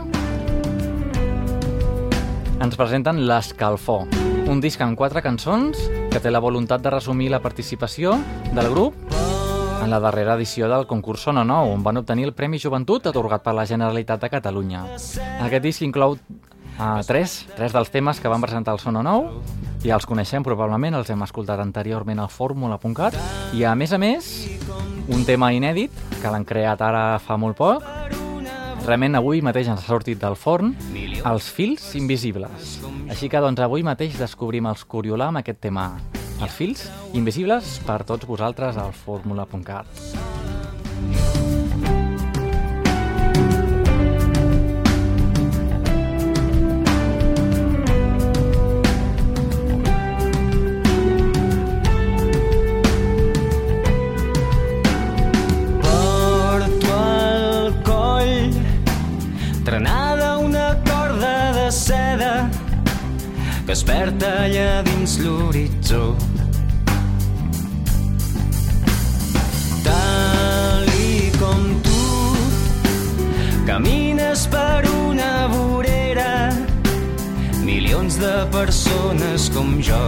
ens 2.59 2.75
presenten 2.75 3.21
l'Escalfor, 3.29 4.09
un 4.51 4.59
disc 4.59 4.83
amb 4.83 4.99
quatre 4.99 5.23
cançons 5.23 5.79
que 6.11 6.19
té 6.19 6.33
la 6.35 6.43
voluntat 6.43 6.83
de 6.83 6.91
resumir 6.91 7.31
la 7.31 7.39
participació 7.39 8.17
del 8.51 8.67
grup 8.75 9.15
en 9.79 9.95
la 9.95 10.03
darrera 10.03 10.35
edició 10.35 10.67
del 10.67 10.89
concurs 10.91 11.29
Sona 11.29 11.47
Nou, 11.47 11.71
on 11.71 11.87
van 11.87 12.03
obtenir 12.03 12.27
el 12.27 12.35
Premi 12.35 12.59
Joventut 12.59 13.07
atorgat 13.07 13.47
per 13.47 13.55
la 13.55 13.69
Generalitat 13.71 14.27
de 14.27 14.35
Catalunya. 14.35 14.89
Aquest 15.39 15.69
disc 15.69 15.87
inclou 15.87 16.19
uh, 16.19 16.99
tres, 17.07 17.45
tres 17.55 17.79
dels 17.79 17.95
temes 17.95 18.19
que 18.19 18.35
van 18.35 18.43
presentar 18.43 18.75
el 18.75 18.83
Sona 18.83 19.07
Nou, 19.07 19.37
ja 19.85 19.97
els 19.97 20.07
coneixem 20.09 20.45
probablement, 20.45 20.95
els 20.99 21.11
hem 21.11 21.23
escoltat 21.25 21.61
anteriorment 21.63 22.21
al 22.21 22.31
fórmula.cat, 22.33 23.17
i 23.57 23.65
a 23.65 23.75
més 23.75 23.95
a 23.97 24.01
més, 24.01 24.31
un 25.09 25.25
tema 25.29 25.53
inèdit, 25.57 25.95
que 26.21 26.33
l'han 26.33 26.45
creat 26.45 26.83
ara 26.85 27.19
fa 27.23 27.39
molt 27.41 27.59
poc, 27.59 27.87
realment 28.87 29.19
avui 29.19 29.43
mateix 29.45 29.71
ens 29.73 29.85
ha 29.85 29.89
sortit 29.89 30.21
del 30.21 30.37
forn, 30.37 30.75
els 31.25 31.51
fils 31.53 31.95
invisibles. 31.99 32.79
Així 33.11 33.29
que 33.29 33.43
doncs 33.43 33.61
avui 33.65 33.85
mateix 33.87 34.19
descobrim 34.21 34.69
els 34.71 34.85
Coriolà 34.87 35.31
amb 35.31 35.43
aquest 35.43 35.61
tema, 35.65 35.93
els 36.41 36.57
fils 36.57 36.87
invisibles 37.17 37.79
per 37.87 38.03
tots 38.09 38.29
vosaltres 38.29 38.81
al 38.81 38.95
fórmula.cat. 38.97 41.49
trenada 59.71 60.39
una 60.39 60.77
corda 60.83 61.53
de 61.53 61.71
seda 61.71 62.51
que 63.67 63.71
es 63.71 63.83
perd 63.87 64.25
allà 64.27 64.81
dins 64.83 65.13
l'horitzó. 65.23 66.01
Tal 69.85 70.91
i 70.97 71.31
com 71.37 71.63
tu 71.87 72.03
camines 73.69 74.43
per 74.51 74.91
una 75.05 75.47
vorera 75.55 76.51
milions 77.63 78.19
de 78.19 78.35
persones 78.59 79.47
com 79.55 79.77
jo 79.79 80.03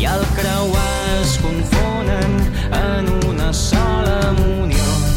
i 0.00 0.08
al 0.08 0.24
creuar 0.40 0.96
es 1.20 1.36
confonen 1.44 2.40
en 2.80 3.12
una 3.28 3.52
sola 3.52 4.32
munió 4.40 5.15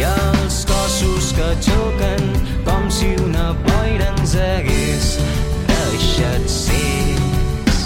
i 0.00 0.02
els 0.02 0.62
cossos 0.64 1.26
que 1.36 1.48
xoquen 1.64 2.22
com 2.64 2.86
si 2.96 3.10
una 3.20 3.50
boira 3.66 4.06
ens 4.14 4.32
hagués 4.40 5.08
deixat 5.68 6.46
cecs. 6.54 7.82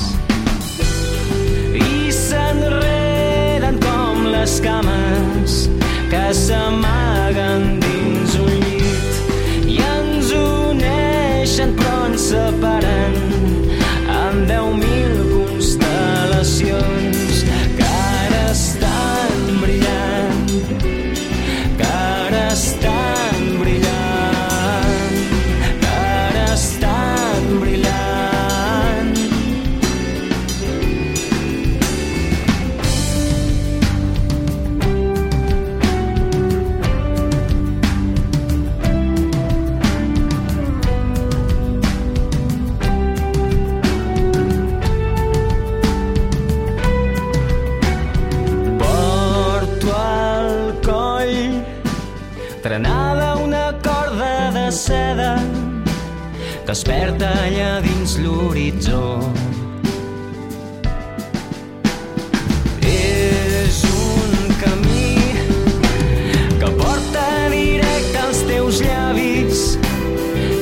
I 1.81 2.13
s'enreden 2.15 3.81
com 3.89 4.31
les 4.37 4.61
cames 4.69 5.59
que 6.13 6.25
s'amaguen 6.45 7.83
dins 7.83 8.39
un 8.47 8.55
llit 8.63 9.69
i 9.75 9.83
ens 9.91 10.31
uneixen 10.45 11.75
però 11.83 11.99
ens 12.13 12.31
separen 12.31 12.84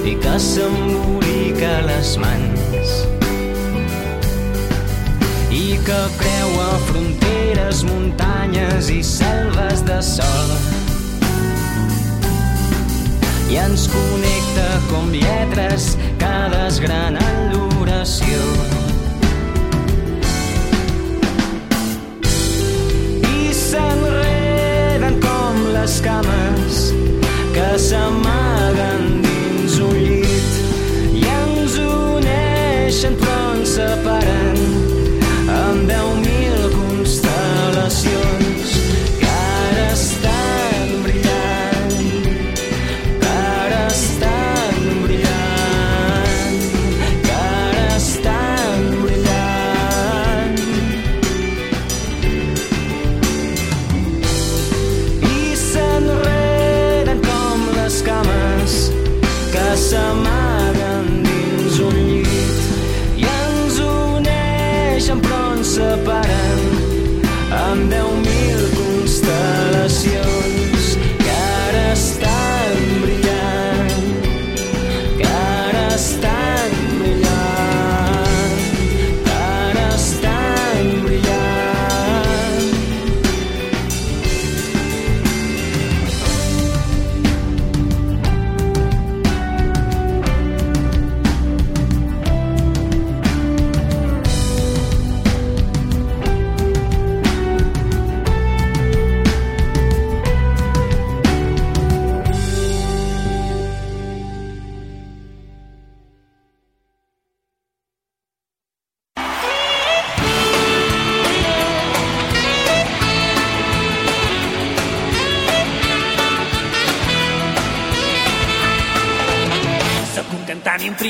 i 0.04 0.16
que 0.18 0.34
s'embolica 0.38 1.72
les 1.86 2.16
mans 2.18 2.92
i 5.52 5.78
que 5.86 6.00
creua 6.18 6.68
fronteres, 6.88 7.84
muntanyes 7.86 8.90
i 8.90 9.02
selves 9.06 9.84
de 9.86 9.98
sol 10.02 10.54
i 13.52 13.58
ens 13.60 13.84
connecta 13.92 14.66
com 14.88 15.10
lletres 15.12 15.92
que 16.20 16.32
desgranen 16.54 17.52
l'oració. 17.52 18.40
I 23.28 23.52
s'enreden 23.58 25.20
com 25.26 25.60
les 25.76 26.00
cames 26.06 26.82
que 27.52 27.68
s'amaguen 27.88 29.01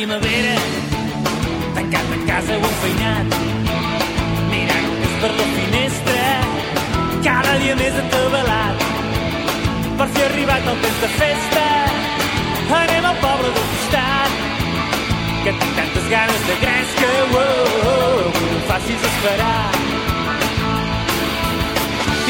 primavera, 0.02 0.54
tancat 1.74 2.06
en 2.12 2.22
casa 2.26 2.54
o 2.58 2.66
enfeinat, 2.66 3.34
mirant 4.50 4.86
només 4.88 5.12
per 5.22 5.28
la 5.30 5.44
finestra, 5.50 6.22
cada 7.26 7.52
dia 7.60 7.76
més 7.78 7.98
atabalat. 8.00 8.82
Per 10.00 10.08
fi 10.16 10.24
arribat 10.24 10.66
el 10.72 10.80
temps 10.84 10.98
de 11.04 11.10
festa, 11.20 11.62
anem 12.80 13.06
al 13.12 13.20
poble 13.22 13.52
del 13.58 13.68
costat, 13.74 14.40
que 15.44 15.52
tinc 15.60 15.78
tantes 15.78 16.08
ganes 16.14 16.42
de 16.48 16.56
gresca, 16.64 17.12
oh, 17.22 17.44
oh, 17.44 17.92
oh, 17.92 18.32
no 18.40 18.48
em 18.56 18.64
facis 18.72 19.06
esperar. 19.10 19.70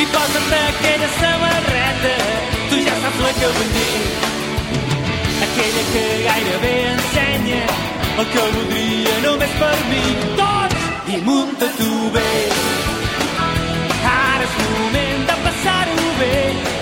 I 0.03 0.07
posa't 0.12 0.53
aquella 0.61 1.11
samarreta, 1.16 2.14
tu 2.68 2.85
ja 2.85 3.01
saps 3.07 3.25
la 3.25 3.33
que 3.41 3.51
vull 3.57 3.75
dir, 3.79 4.32
aquella 5.53 5.84
que 5.92 6.05
gairebé 6.24 6.74
ensenya 6.92 7.64
el 8.18 8.26
que 8.32 8.44
voldria 8.57 9.14
només 9.24 9.53
per 9.61 9.76
mi. 9.90 10.05
Tots! 10.40 10.80
I 11.12 11.16
munta 11.26 11.66
tu 11.76 11.92
bé. 12.14 12.30
Ara 14.12 14.46
és 14.46 14.55
moment 14.62 15.26
de 15.30 15.36
passar-ho 15.44 16.07
bé. 16.20 16.36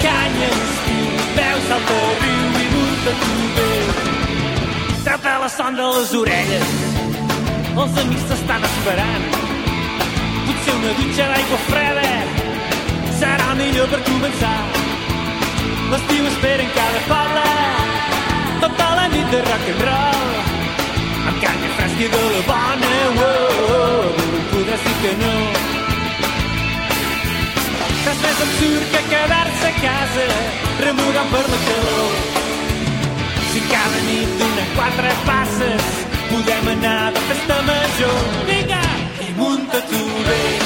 Canya 0.05 0.51
l'estiu, 0.55 1.17
veus 1.39 1.67
salta 1.71 1.99
al 2.05 2.15
riu 2.23 2.61
i 2.65 2.69
munta 2.77 3.17
tu 3.25 3.35
bé. 3.59 3.73
Treu-te 5.05 5.35
la 5.43 5.51
son 5.57 5.81
de 5.81 5.89
les 5.97 6.15
orelles, 6.23 6.71
els 7.83 8.01
amics 8.05 8.29
t'estan 8.31 8.69
esperant. 8.71 9.27
Potser 10.47 10.77
una 10.79 10.95
dutxa 11.01 11.27
d'aigua 11.33 11.61
freda 11.67 12.09
serà 13.19 13.51
millor 13.59 13.91
per 13.91 14.03
començar. 14.13 14.59
L'estiu 15.91 16.27
espera 16.31 16.63
en 16.63 16.75
cada 16.79 17.07
poble 17.11 17.80
de 19.31 19.41
rock 19.43 19.67
and 19.73 19.83
roll. 19.89 20.31
Amb 21.29 21.37
canya 21.43 21.69
fresca 21.77 22.03
i 22.05 22.09
de 22.15 22.23
la 22.35 22.41
bona 22.49 22.95
oh, 23.09 23.27
oh, 23.27 24.11
oh, 24.27 24.63
dir 24.67 24.97
que 25.03 25.13
no. 25.23 25.35
Res 28.07 28.23
més 28.25 28.41
absurd 28.47 28.87
que 28.95 29.03
quedar-se 29.13 29.69
a 29.69 29.75
casa 29.85 30.27
remugant 30.87 31.31
per 31.35 31.45
la 31.53 31.61
calor. 31.67 32.17
Si 33.53 33.63
cada 33.69 34.01
nit 34.09 34.35
donen 34.41 34.73
quatre 34.79 35.13
passes 35.29 35.93
podem 36.33 36.73
anar 36.75 37.13
de 37.15 37.29
festa 37.29 37.61
major. 37.71 38.19
Vinga, 38.51 38.83
i 39.29 39.31
munta 39.39 39.85
tu 39.93 40.03
bé 40.27 40.60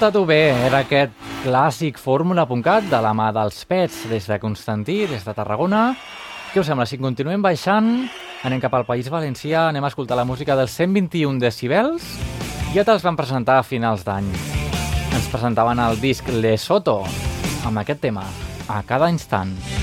sí, 0.00 0.06
munta-t'ho 0.06 0.24
bé. 0.24 0.54
Era 0.64 0.78
aquest 0.80 1.12
clàssic 1.44 1.98
fórmula.cat 1.98 2.86
de 2.88 3.00
la 3.04 3.12
mà 3.12 3.30
dels 3.32 3.64
Pets 3.68 4.08
des 4.08 4.26
de 4.26 4.38
Constantí, 4.40 5.06
des 5.06 5.24
de 5.24 5.34
Tarragona. 5.34 5.94
Què 6.54 6.60
us 6.60 6.66
sembla? 6.66 6.86
Si 6.86 6.96
continuem 6.96 7.42
baixant, 7.42 8.08
anem 8.42 8.60
cap 8.60 8.72
al 8.74 8.86
País 8.86 9.10
Valencià, 9.10 9.68
anem 9.68 9.84
a 9.84 9.90
escoltar 9.92 10.16
la 10.16 10.24
música 10.24 10.56
dels 10.56 10.72
121 10.72 11.38
decibels. 11.38 12.16
Ja 12.72 12.84
te'ls 12.84 13.04
van 13.04 13.16
presentar 13.16 13.58
a 13.58 13.66
finals 13.66 14.04
d'any. 14.06 14.30
Ens 15.12 15.28
presentaven 15.28 15.78
el 15.78 16.00
disc 16.00 16.26
Lesoto, 16.32 17.02
amb 17.66 17.84
aquest 17.84 18.00
tema, 18.00 18.24
a 18.68 18.82
cada 18.88 19.10
instant. 19.12 19.52
A 19.58 19.79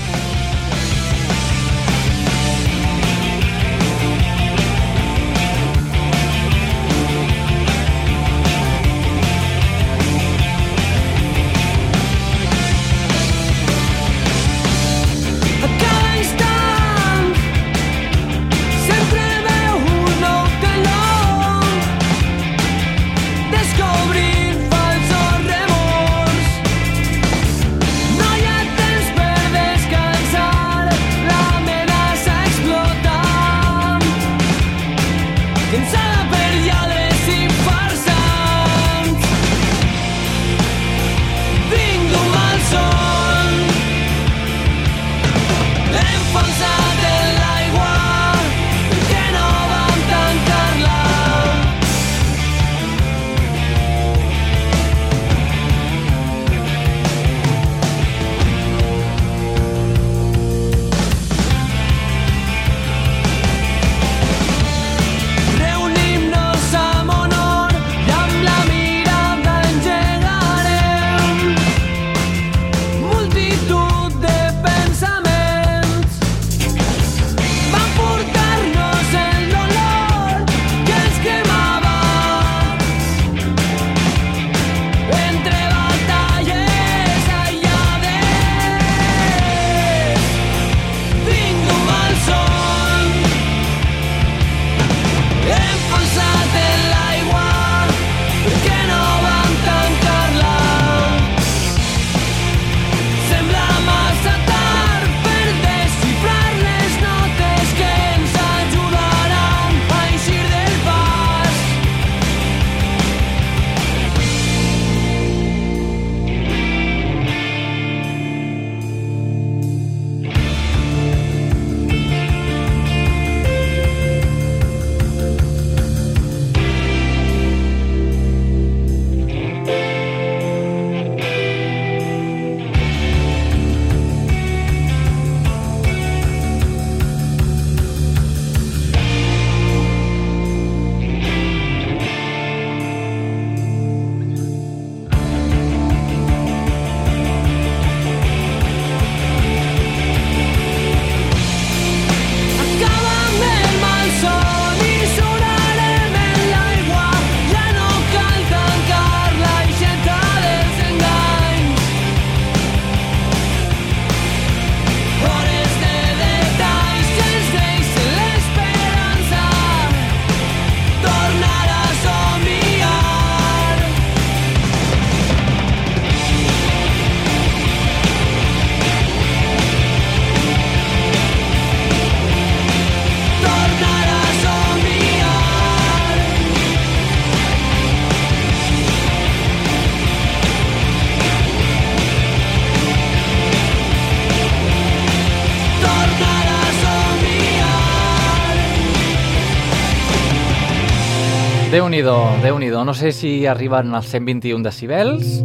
Déu-n'hi-do, 201.88 202.42
déu 202.44 202.58
nhi 202.60 202.66
déu 202.68 202.82
No 202.84 202.92
sé 202.92 203.14
si 203.16 203.46
arriben 203.48 203.94
als 203.96 204.10
121 204.12 204.60
decibels, 204.60 205.38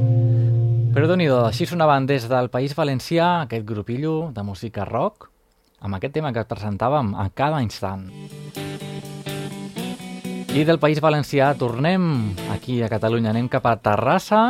però 0.92 1.08
déu 1.08 1.16
nhi 1.16 1.30
Així 1.32 1.64
sonaven 1.64 2.04
des 2.04 2.26
del 2.28 2.50
País 2.52 2.74
Valencià 2.76 3.46
aquest 3.46 3.64
grupillo 3.64 4.28
de 4.36 4.44
música 4.44 4.84
rock 4.84 5.30
amb 5.80 5.96
aquest 5.96 6.18
tema 6.18 6.34
que 6.36 6.44
presentàvem 6.44 7.14
a 7.16 7.30
cada 7.32 7.62
instant. 7.64 8.10
I 10.52 10.66
del 10.68 10.82
País 10.84 11.00
Valencià 11.00 11.54
tornem 11.56 12.36
aquí 12.52 12.82
a 12.84 12.92
Catalunya, 12.92 13.32
anem 13.32 13.48
cap 13.48 13.64
a 13.72 13.78
Terrassa 13.80 14.42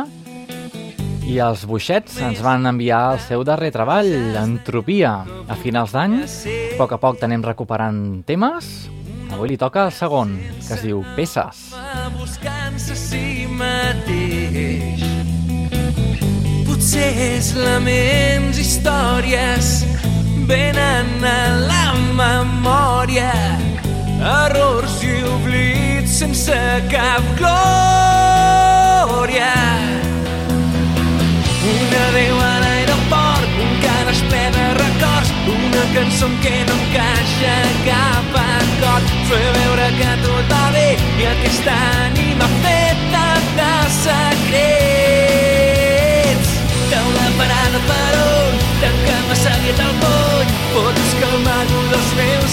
i 1.30 1.38
els 1.38 1.62
Buixets 1.62 2.18
ens 2.26 2.42
van 2.42 2.66
enviar 2.66 3.04
el 3.12 3.22
seu 3.22 3.46
darrer 3.46 3.70
treball, 3.70 4.10
Entropia, 4.42 5.20
a 5.46 5.62
finals 5.62 5.94
d'any. 5.94 6.18
A 6.26 6.74
poc 6.74 6.98
a 6.98 6.98
poc 6.98 7.22
t'anem 7.22 7.46
recuperant 7.46 8.24
temes. 8.26 8.93
Avui 9.34 9.48
li 9.50 9.56
toca 9.58 9.88
el 9.88 9.90
segon, 9.90 10.36
que 10.62 10.76
es 10.76 10.82
diu 10.86 11.00
Peces. 11.16 11.74
buscant-se 12.14 12.92
a 12.94 12.96
si 12.96 13.46
mateix. 13.50 15.02
Potser 16.68 17.42
laments, 17.58 18.56
històries, 18.62 19.82
venen 20.46 21.24
a 21.26 21.58
la 21.66 21.88
memòria, 22.20 23.34
errors 24.22 25.02
i 25.02 25.26
oblits 25.32 26.14
sense 26.22 26.60
cap 26.94 27.22
glòria. 27.42 27.50
Un 31.74 31.90
adeu 32.04 32.36
a 32.38 32.54
l'aeroport, 32.62 33.50
un 33.66 33.72
que 33.82 33.98
desplega 34.12 34.64
records, 34.78 35.28
una 35.58 35.84
cançó 35.98 36.30
que 36.46 36.56
no 36.70 36.74
encaixa 36.86 37.54
cap 37.90 38.43
acord. 38.84 39.04
Fer 39.28 39.52
veure 39.56 39.86
que 39.98 40.10
tot 40.24 40.44
va 40.52 40.64
bé 40.74 40.88
i 41.18 41.22
aquesta 41.32 41.72
ànima 42.04 42.46
feta 42.64 43.26
de 43.58 43.72
secrets. 43.98 45.28
Taula 46.90 47.26
parada 47.38 47.78
per 47.88 48.12
on, 48.24 48.52
tanca 48.82 49.16
massa 49.28 49.50
aviat 49.56 49.80
el 49.86 49.94
pony, 50.02 50.50
que 51.18 51.26
amago 51.32 51.80
dels 51.92 52.10
meus 52.20 52.43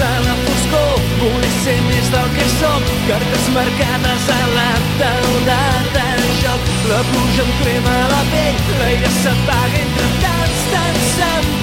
a 0.00 0.12
la 0.26 0.34
foscor. 0.44 0.92
Voler 1.20 1.52
ser 1.64 1.78
més 1.88 2.10
del 2.14 2.28
que 2.36 2.48
som. 2.56 2.90
Cartes 3.08 3.46
marcades 3.56 4.28
a 4.36 4.42
la 4.56 4.72
taula 5.00 5.62
de 5.96 6.08
joc. 6.42 6.68
La 6.90 7.00
pluja 7.12 7.46
em 7.46 7.54
crema 7.62 7.96
la 8.14 8.22
pell. 8.34 8.60
L'aire 8.82 9.14
s'apaga 9.22 9.82
entre 9.86 10.12
tants, 10.26 10.68
tants 10.74 11.08
semblances 11.16 11.59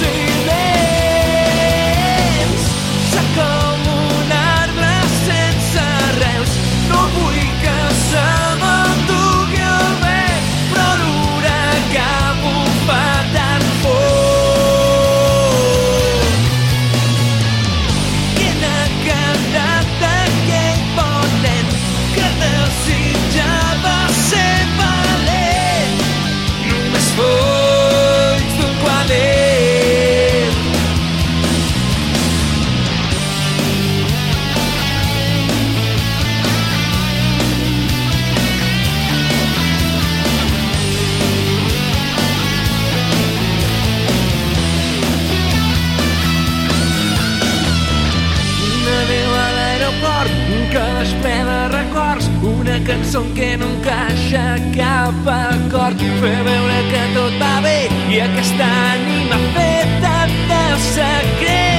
cançó 52.85 53.23
en 53.23 53.31
què 53.37 53.53
no 53.59 53.69
encaixa 53.77 54.43
cap 54.75 55.31
acord. 55.33 56.03
Fer 56.21 56.35
veure 56.49 56.77
que 56.91 57.05
tot 57.15 57.39
va 57.41 57.55
bé 57.65 57.79
i 58.11 58.21
aquesta 58.27 58.69
ànima 58.91 59.41
feta 59.55 60.15
de 60.51 60.63
secret. 60.91 61.76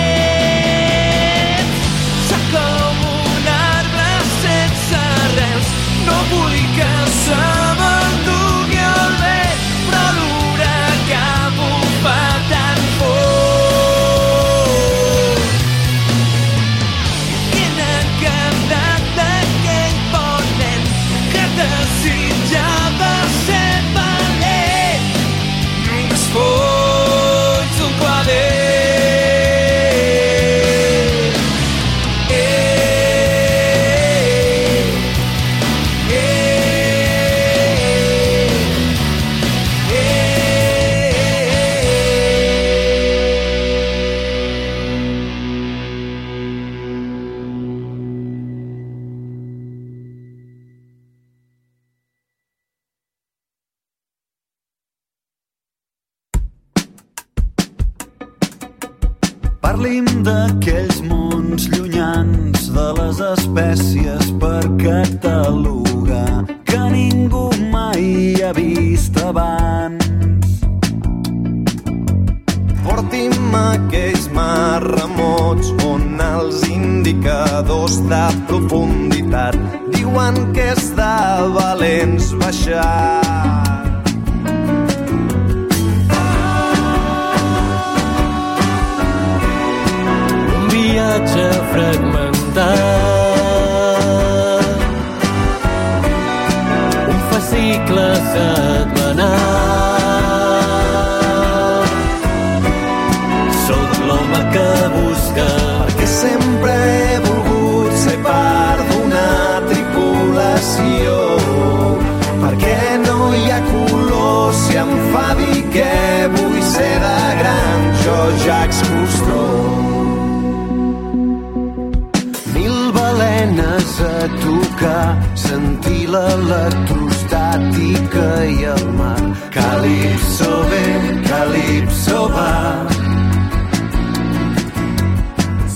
l'electrostàtica 126.12 128.28
i 128.48 128.64
el 128.74 128.84
mar. 128.96 129.22
Calipso 129.52 130.52
ve, 130.70 130.86
calipso 131.28 132.20
va. 132.32 132.54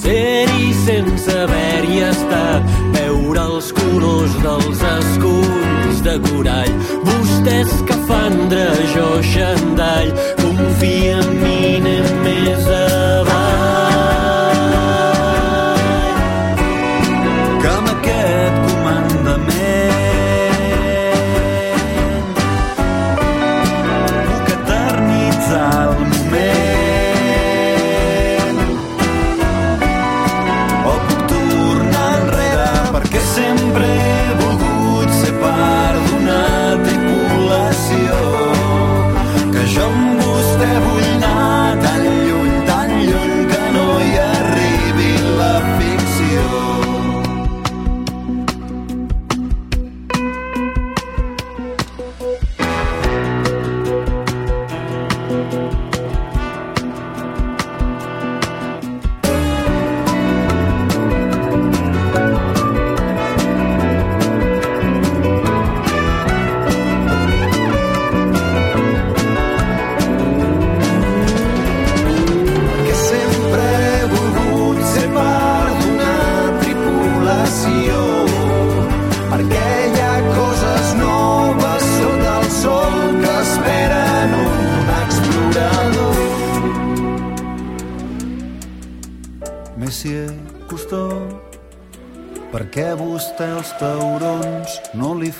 Ser-hi 0.03 0.69
sense 0.87 1.33
haver-hi 1.45 1.99
estat, 2.09 2.63
veure 2.97 3.41
els 3.53 3.69
colors 3.77 4.35
dels 4.47 4.81
esculls 4.97 5.97
de 6.07 6.15
corall. 6.29 6.75
Vostès 7.07 7.71
que 7.89 7.97
fan 8.09 8.35
drejó 8.53 9.11
xandall, 9.35 10.11
confia 10.43 11.15
en 11.21 11.29
mi, 11.43 11.59
anem 11.77 12.07
més 12.27 12.65
a 12.67 12.69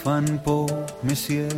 fan 0.03 0.25
por, 0.45 0.67
Monsieur 1.03 1.49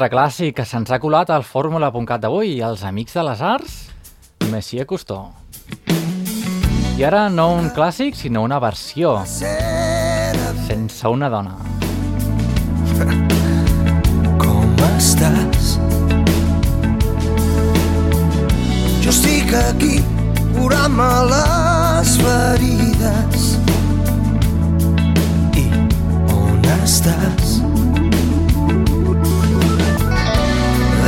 altre 0.00 0.16
clàssic 0.16 0.54
que 0.56 0.64
se'ns 0.64 0.88
ha 0.88 0.96
colat 0.96 1.28
al 1.28 1.42
fórmula.cat 1.44 2.22
d'avui, 2.22 2.54
els 2.64 2.80
Amics 2.88 3.12
de 3.18 3.22
les 3.26 3.40
Arts, 3.44 3.72
Messier 4.48 4.86
Cousteau. 4.88 5.26
I 6.96 7.04
ara 7.04 7.26
no 7.28 7.50
un 7.58 7.68
clàssic, 7.76 8.16
sinó 8.16 8.40
una 8.46 8.56
versió, 8.64 9.18
sense 9.26 11.04
una 11.12 11.28
dona. 11.28 11.52
Com 14.40 14.80
estàs? 14.88 15.76
Jo 19.04 19.12
estic 19.12 19.52
aquí 19.66 20.00
curant-me 20.56 21.10
les 21.34 22.16
ferides. 22.24 23.52
I 25.60 25.68
on 26.40 26.72
estàs? 26.80 27.60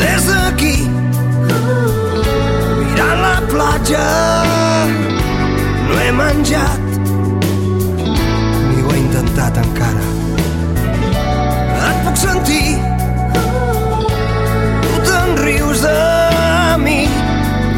Des 0.02 0.24
d'aquí, 0.26 0.76
mirant 2.78 3.20
la 3.22 3.36
platja, 3.50 4.06
no 5.88 6.00
he 6.00 6.10
menjat, 6.18 6.82
ni 8.68 8.82
ho 8.82 8.90
he 8.90 8.98
intentat 9.04 9.62
encara. 9.62 10.08
Et 11.88 12.02
puc 12.06 12.16
sentir 12.16 12.78
Tu 14.82 14.98
te'n 15.08 15.32
rius 15.42 15.82
de 15.86 15.96
mi 16.82 17.00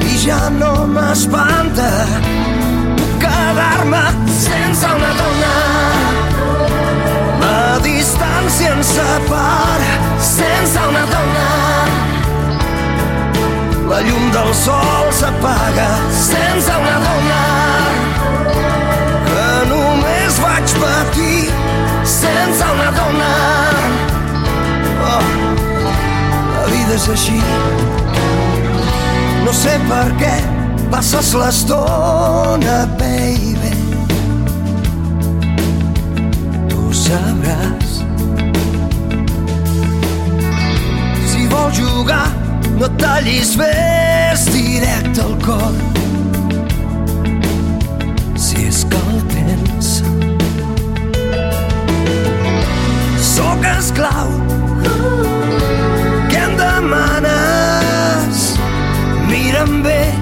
i 0.08 0.18
ja 0.24 0.40
no 0.58 0.72
m'espanta 0.94 1.90
Puc 2.98 3.14
quedar-me 3.24 4.02
sense 4.40 4.92
una 4.98 5.12
dona. 5.20 5.54
La 7.44 7.62
distància 7.86 8.74
ens 8.76 8.92
separa 8.98 9.94
sense 10.34 10.90
una 10.90 11.06
dona 11.14 11.73
La 13.88 14.00
llum 14.00 14.30
del 14.32 14.54
sol 14.54 15.06
s'apaga 15.12 15.88
sense 16.10 16.72
una 16.82 16.96
dona 17.04 17.42
que 19.28 19.46
només 19.70 20.38
vaig 20.42 20.74
patir 20.80 21.42
sense 22.16 22.70
una 22.74 22.90
dona 22.98 23.32
Oh, 25.04 25.24
la 26.56 26.64
vida 26.72 26.94
és 26.96 27.08
així. 27.12 27.38
No 29.44 29.52
sé 29.52 29.74
per 29.88 30.06
què 30.20 30.32
passes 30.92 31.34
l'estona, 31.36 32.76
baby. 33.00 33.74
Tu 36.70 36.86
sabràs. 37.02 37.98
Si 41.28 41.46
vols 41.52 41.76
jugar, 41.82 42.24
no 42.78 42.86
et 42.86 42.96
tallis, 42.98 43.54
fes 43.58 44.44
directe 44.52 45.22
al 45.22 45.34
cor. 45.44 45.74
Si 48.36 48.66
és 48.68 48.84
que 48.90 49.00
el 49.12 49.20
tens. 49.32 50.02
Sóc 53.34 53.64
esclau 53.74 54.28
què 56.30 56.42
em 56.42 56.54
demanes? 56.60 58.36
Mira'm 59.30 59.82
bé, 59.86 60.13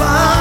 ens 0.00 0.39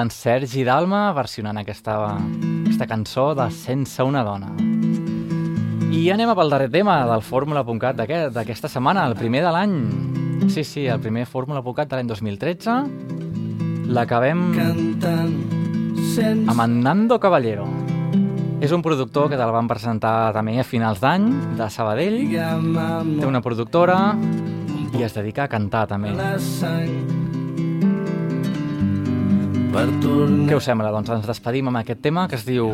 d'en 0.00 0.08
Sergi 0.08 0.62
Dalma 0.64 1.10
versionant 1.12 1.58
aquesta, 1.60 1.92
aquesta 2.16 2.86
cançó 2.88 3.34
de 3.36 3.50
Sense 3.52 4.00
una 4.06 4.22
dona. 4.24 4.48
I 5.92 6.06
anem 6.14 6.30
pel 6.38 6.52
darrer 6.54 6.70
tema 6.72 7.02
del 7.10 7.20
Fórmula.cat 7.26 7.98
d'aquesta 7.98 8.40
aquest, 8.40 8.68
setmana, 8.72 9.04
el 9.10 9.16
primer 9.18 9.42
de 9.44 9.52
l'any. 9.52 9.74
Sí, 10.48 10.64
sí, 10.64 10.86
el 10.86 11.02
primer 11.04 11.26
Fórmula.cat 11.28 11.90
de 11.90 12.00
l'any 12.00 12.08
2013. 12.08 12.78
L'acabem 13.92 14.46
amb 16.48 16.64
en 16.64 16.80
Nando 16.80 17.20
Caballero. 17.20 17.68
És 18.64 18.72
un 18.72 18.80
productor 18.84 19.28
que 19.28 19.36
te'l 19.36 19.52
van 19.52 19.68
presentar 19.68 20.32
també 20.32 20.56
a 20.60 20.64
finals 20.64 21.00
d'any, 21.04 21.28
de 21.60 21.68
Sabadell. 21.68 22.22
Té 23.20 23.28
una 23.28 23.44
productora 23.44 24.14
i 24.96 25.04
es 25.04 25.12
dedica 25.16 25.44
a 25.44 25.52
cantar 25.52 25.88
també. 25.92 26.14
Què 29.70 30.56
us 30.56 30.64
sembla? 30.66 30.90
Doncs 30.90 31.12
ens 31.14 31.26
despedim 31.28 31.68
amb 31.70 31.78
aquest 31.78 32.00
tema 32.02 32.26
que 32.26 32.34
es 32.34 32.42
diu 32.42 32.72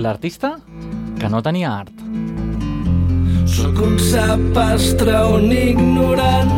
L'artista 0.00 0.54
que 1.20 1.28
no 1.28 1.42
tenia 1.44 1.74
art. 1.82 1.92
Sóc 3.50 3.82
un 3.84 3.98
sapastre, 4.00 5.18
un 5.36 5.52
ignorant 5.52 6.54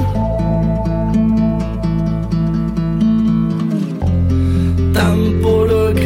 tan 4.94 5.18
poruc, 5.42 5.98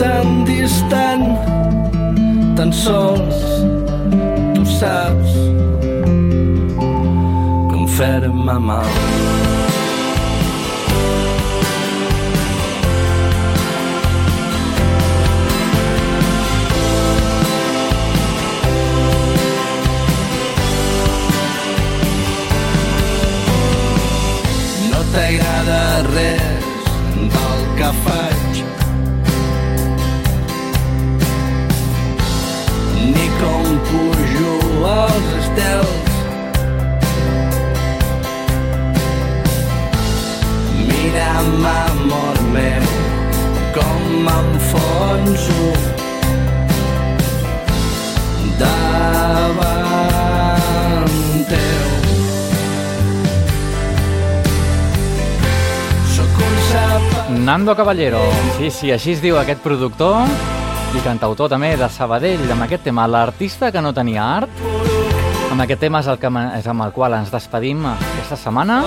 tan 0.00 0.42
distant 0.48 1.28
tan 2.58 2.74
sols 2.74 3.46
tu 4.58 4.66
saps 4.74 5.38
com 7.70 7.86
fer-me 7.94 8.58
t'agrada 25.14 26.02
res 26.12 26.84
del 27.34 27.60
que 27.78 27.90
faig. 28.04 28.52
Ni 33.14 33.26
com 33.40 33.66
pujo 33.88 34.54
als 34.90 35.28
estels. 35.40 36.12
Mira'm, 40.88 41.64
amor 41.76 42.36
meu, 42.56 42.86
com 43.78 44.00
m'enfonso 44.26 45.62
davant 48.58 49.84
teu. 51.48 51.93
Nando 57.30 57.74
Caballero. 57.74 58.20
Sí, 58.58 58.70
sí, 58.70 58.90
així 58.92 59.14
es 59.14 59.22
diu 59.24 59.38
aquest 59.40 59.62
productor 59.64 60.26
i 60.94 61.00
cantautor 61.02 61.48
també 61.48 61.72
de 61.80 61.88
Sabadell 61.88 62.44
amb 62.52 62.66
aquest 62.66 62.84
tema, 62.84 63.06
l'artista 63.08 63.70
que 63.72 63.80
no 63.80 63.94
tenia 63.96 64.22
art. 64.36 64.60
Amb 65.50 65.64
aquest 65.64 65.80
tema 65.86 66.02
és, 66.04 66.10
el 66.10 66.18
que, 66.20 66.28
és 66.58 66.66
amb 66.68 66.84
el 66.84 66.92
qual 66.92 67.16
ens 67.16 67.32
despedim 67.32 67.86
aquesta 67.88 68.36
setmana. 68.36 68.82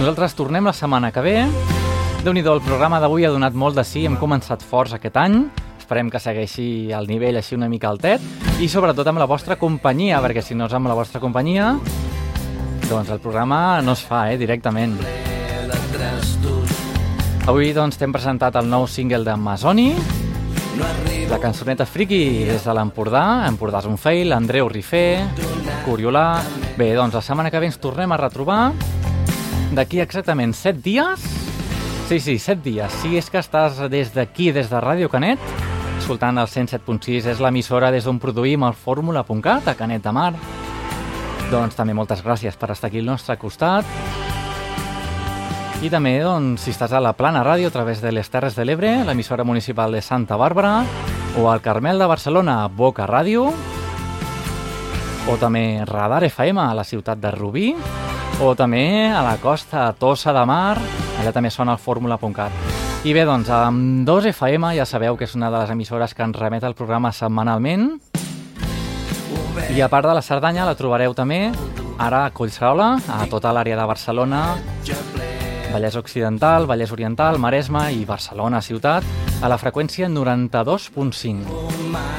Nosaltres 0.00 0.34
tornem 0.34 0.66
la 0.66 0.74
setmana 0.74 1.12
que 1.12 1.22
ve. 1.22 1.36
déu 2.24 2.34
nhi 2.34 2.42
el 2.42 2.60
programa 2.60 2.98
d'avui 2.98 3.24
ha 3.24 3.30
donat 3.30 3.54
molt 3.54 3.76
de 3.76 3.84
sí, 3.84 4.04
hem 4.04 4.16
començat 4.18 4.62
forts 4.62 4.96
aquest 4.96 5.16
any. 5.16 5.44
Esperem 5.78 6.10
que 6.10 6.18
segueixi 6.18 6.90
el 6.90 7.06
nivell 7.06 7.36
així 7.36 7.54
una 7.54 7.68
mica 7.68 7.88
altet 7.88 8.20
i 8.58 8.68
sobretot 8.68 9.06
amb 9.06 9.22
la 9.22 9.30
vostra 9.30 9.56
companyia, 9.56 10.18
perquè 10.20 10.42
si 10.42 10.54
no 10.54 10.66
és 10.66 10.74
amb 10.74 10.88
la 10.88 10.98
vostra 10.98 11.20
companyia, 11.20 11.76
doncs 12.90 13.10
el 13.10 13.20
programa 13.20 13.80
no 13.80 13.92
es 13.92 14.02
fa, 14.02 14.32
eh, 14.32 14.36
directament. 14.36 15.25
Avui 17.46 17.68
doncs 17.70 17.94
t'hem 17.94 18.10
presentat 18.10 18.56
el 18.58 18.66
nou 18.66 18.88
single 18.90 19.22
de 19.22 19.34
Masoni, 19.38 19.92
la 21.30 21.36
cançoneta 21.38 21.84
Friki 21.86 22.42
des 22.48 22.64
de 22.66 22.74
l'Empordà, 22.74 23.46
Empordà 23.46 23.78
és 23.84 23.86
un 23.86 23.94
fail, 24.02 24.34
Andreu 24.34 24.66
Rifé, 24.66 25.22
Coriolà... 25.84 26.42
Bé, 26.76 26.90
doncs 26.98 27.14
la 27.14 27.22
setmana 27.22 27.52
que 27.54 27.60
ve 27.62 27.70
ens 27.70 27.78
tornem 27.78 28.10
a 28.12 28.18
retrobar 28.18 28.72
d'aquí 29.78 30.02
exactament 30.02 30.56
7 30.58 30.82
dies. 30.82 31.22
Sí, 32.10 32.18
sí, 32.18 32.34
7 32.42 32.60
dies. 32.66 32.98
Si 32.98 33.14
és 33.14 33.30
que 33.30 33.38
estàs 33.38 33.78
des 33.94 34.10
d'aquí, 34.12 34.50
des 34.50 34.66
de 34.66 34.82
Ràdio 34.82 35.06
Canet, 35.08 35.38
escoltant 36.00 36.42
el 36.42 36.50
107.6, 36.50 37.30
és 37.30 37.40
l'emissora 37.40 37.94
des 37.94 38.10
d'on 38.10 38.18
produïm 38.18 38.66
el 38.66 38.74
fórmula.cat 38.74 39.70
a 39.70 39.78
Canet 39.78 40.02
de 40.02 40.18
Mar. 40.18 40.32
Doncs 41.54 41.78
també 41.78 41.94
moltes 41.94 42.26
gràcies 42.26 42.58
per 42.58 42.74
estar 42.74 42.90
aquí 42.90 43.06
al 43.06 43.12
nostre 43.14 43.38
costat. 43.38 44.25
I 45.86 45.90
també, 45.92 46.16
doncs, 46.18 46.64
si 46.64 46.72
estàs 46.72 46.90
a 46.96 46.98
la 46.98 47.12
Plana 47.14 47.44
Ràdio 47.46 47.68
a 47.68 47.70
través 47.70 48.00
de 48.02 48.10
les 48.10 48.26
Terres 48.26 48.56
de 48.58 48.64
l'Ebre, 48.66 49.04
l'emissora 49.06 49.44
municipal 49.46 49.92
de 49.94 50.00
Santa 50.02 50.34
Bàrbara, 50.34 50.80
o 51.38 51.44
al 51.46 51.60
Carmel 51.62 52.00
de 52.02 52.08
Barcelona, 52.10 52.56
Boca 52.66 53.04
Ràdio, 53.06 53.44
o 55.30 55.36
també 55.38 55.84
Radar 55.86 56.24
FM 56.26 56.58
a 56.58 56.74
la 56.74 56.82
ciutat 56.82 57.20
de 57.22 57.30
Rubí, 57.30 57.68
o 58.42 58.50
també 58.58 59.12
a 59.14 59.22
la 59.22 59.36
costa 59.38 59.84
a 59.86 59.92
Tossa 59.94 60.34
de 60.34 60.42
Mar, 60.42 60.74
allà 61.20 61.30
també 61.30 61.52
sona 61.54 61.76
el 61.76 61.78
fórmula.cat. 61.78 63.06
I 63.06 63.14
bé, 63.14 63.22
doncs, 63.28 63.52
amb 63.54 64.02
2 64.08 64.32
FM 64.32 64.72
ja 64.80 64.88
sabeu 64.90 65.14
que 65.14 65.28
és 65.30 65.36
una 65.38 65.52
de 65.54 65.60
les 65.60 65.70
emissores 65.70 66.16
que 66.18 66.26
ens 66.26 66.34
remet 66.34 66.66
el 66.66 66.74
programa 66.74 67.12
setmanalment, 67.14 67.92
i 69.70 69.78
a 69.78 69.92
part 69.92 70.10
de 70.10 70.18
la 70.18 70.26
Cerdanya 70.26 70.66
la 70.66 70.74
trobareu 70.74 71.14
també 71.14 71.44
ara 71.96 72.24
a 72.26 72.34
Collserola, 72.34 72.96
a 73.06 73.22
tota 73.30 73.54
l'àrea 73.54 73.78
de 73.78 73.86
Barcelona, 73.86 74.42
Vallès 75.72 75.96
Occidental, 75.96 76.66
Vallès 76.66 76.92
Oriental, 76.92 77.38
Maresme 77.38 77.92
i 77.92 78.04
Barcelona 78.08 78.62
ciutat 78.62 79.04
a 79.42 79.48
la 79.50 79.58
freqüència 79.60 80.08
92.5. 80.08 81.44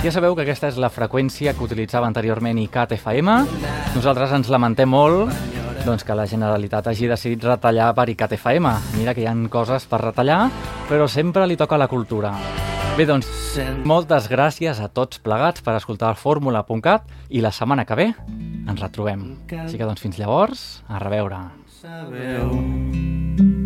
Ja 0.04 0.12
sabeu 0.14 0.36
que 0.36 0.44
aquesta 0.46 0.70
és 0.72 0.78
la 0.78 0.92
freqüència 0.94 1.54
que 1.56 1.66
utilitzava 1.66 2.08
anteriorment 2.08 2.60
ICAT 2.62 2.98
FM. 3.00 3.38
Nosaltres 3.96 4.34
ens 4.38 4.52
lamentem 4.54 4.90
molt 4.90 5.34
doncs, 5.88 6.04
que 6.04 6.16
la 6.16 6.28
Generalitat 6.28 6.90
hagi 6.92 7.08
decidit 7.08 7.46
retallar 7.48 7.94
per 7.96 8.10
ICAT 8.12 8.34
FM. 8.36 8.72
Mira 8.98 9.14
que 9.16 9.24
hi 9.24 9.28
han 9.30 9.48
coses 9.48 9.88
per 9.88 10.02
retallar, 10.04 10.50
però 10.90 11.08
sempre 11.08 11.48
li 11.48 11.56
toca 11.56 11.80
la 11.80 11.88
cultura. 11.88 12.34
Bé, 12.98 13.06
doncs, 13.06 13.30
moltes 13.88 14.28
gràcies 14.28 14.82
a 14.82 14.90
tots 14.90 15.22
plegats 15.24 15.62
per 15.62 15.78
escoltar 15.78 16.10
el 16.12 16.18
fórmula.cat 16.20 17.08
i 17.30 17.44
la 17.46 17.54
setmana 17.54 17.86
que 17.86 17.96
ve 17.96 18.08
ens 18.10 18.82
retrobem. 18.82 19.24
Així 19.64 19.78
que, 19.78 19.86
doncs, 19.86 20.02
fins 20.04 20.20
llavors, 20.20 20.68
a 20.90 21.00
reveure. 21.00 21.40
sabe 21.88 22.36
aún. 22.36 23.57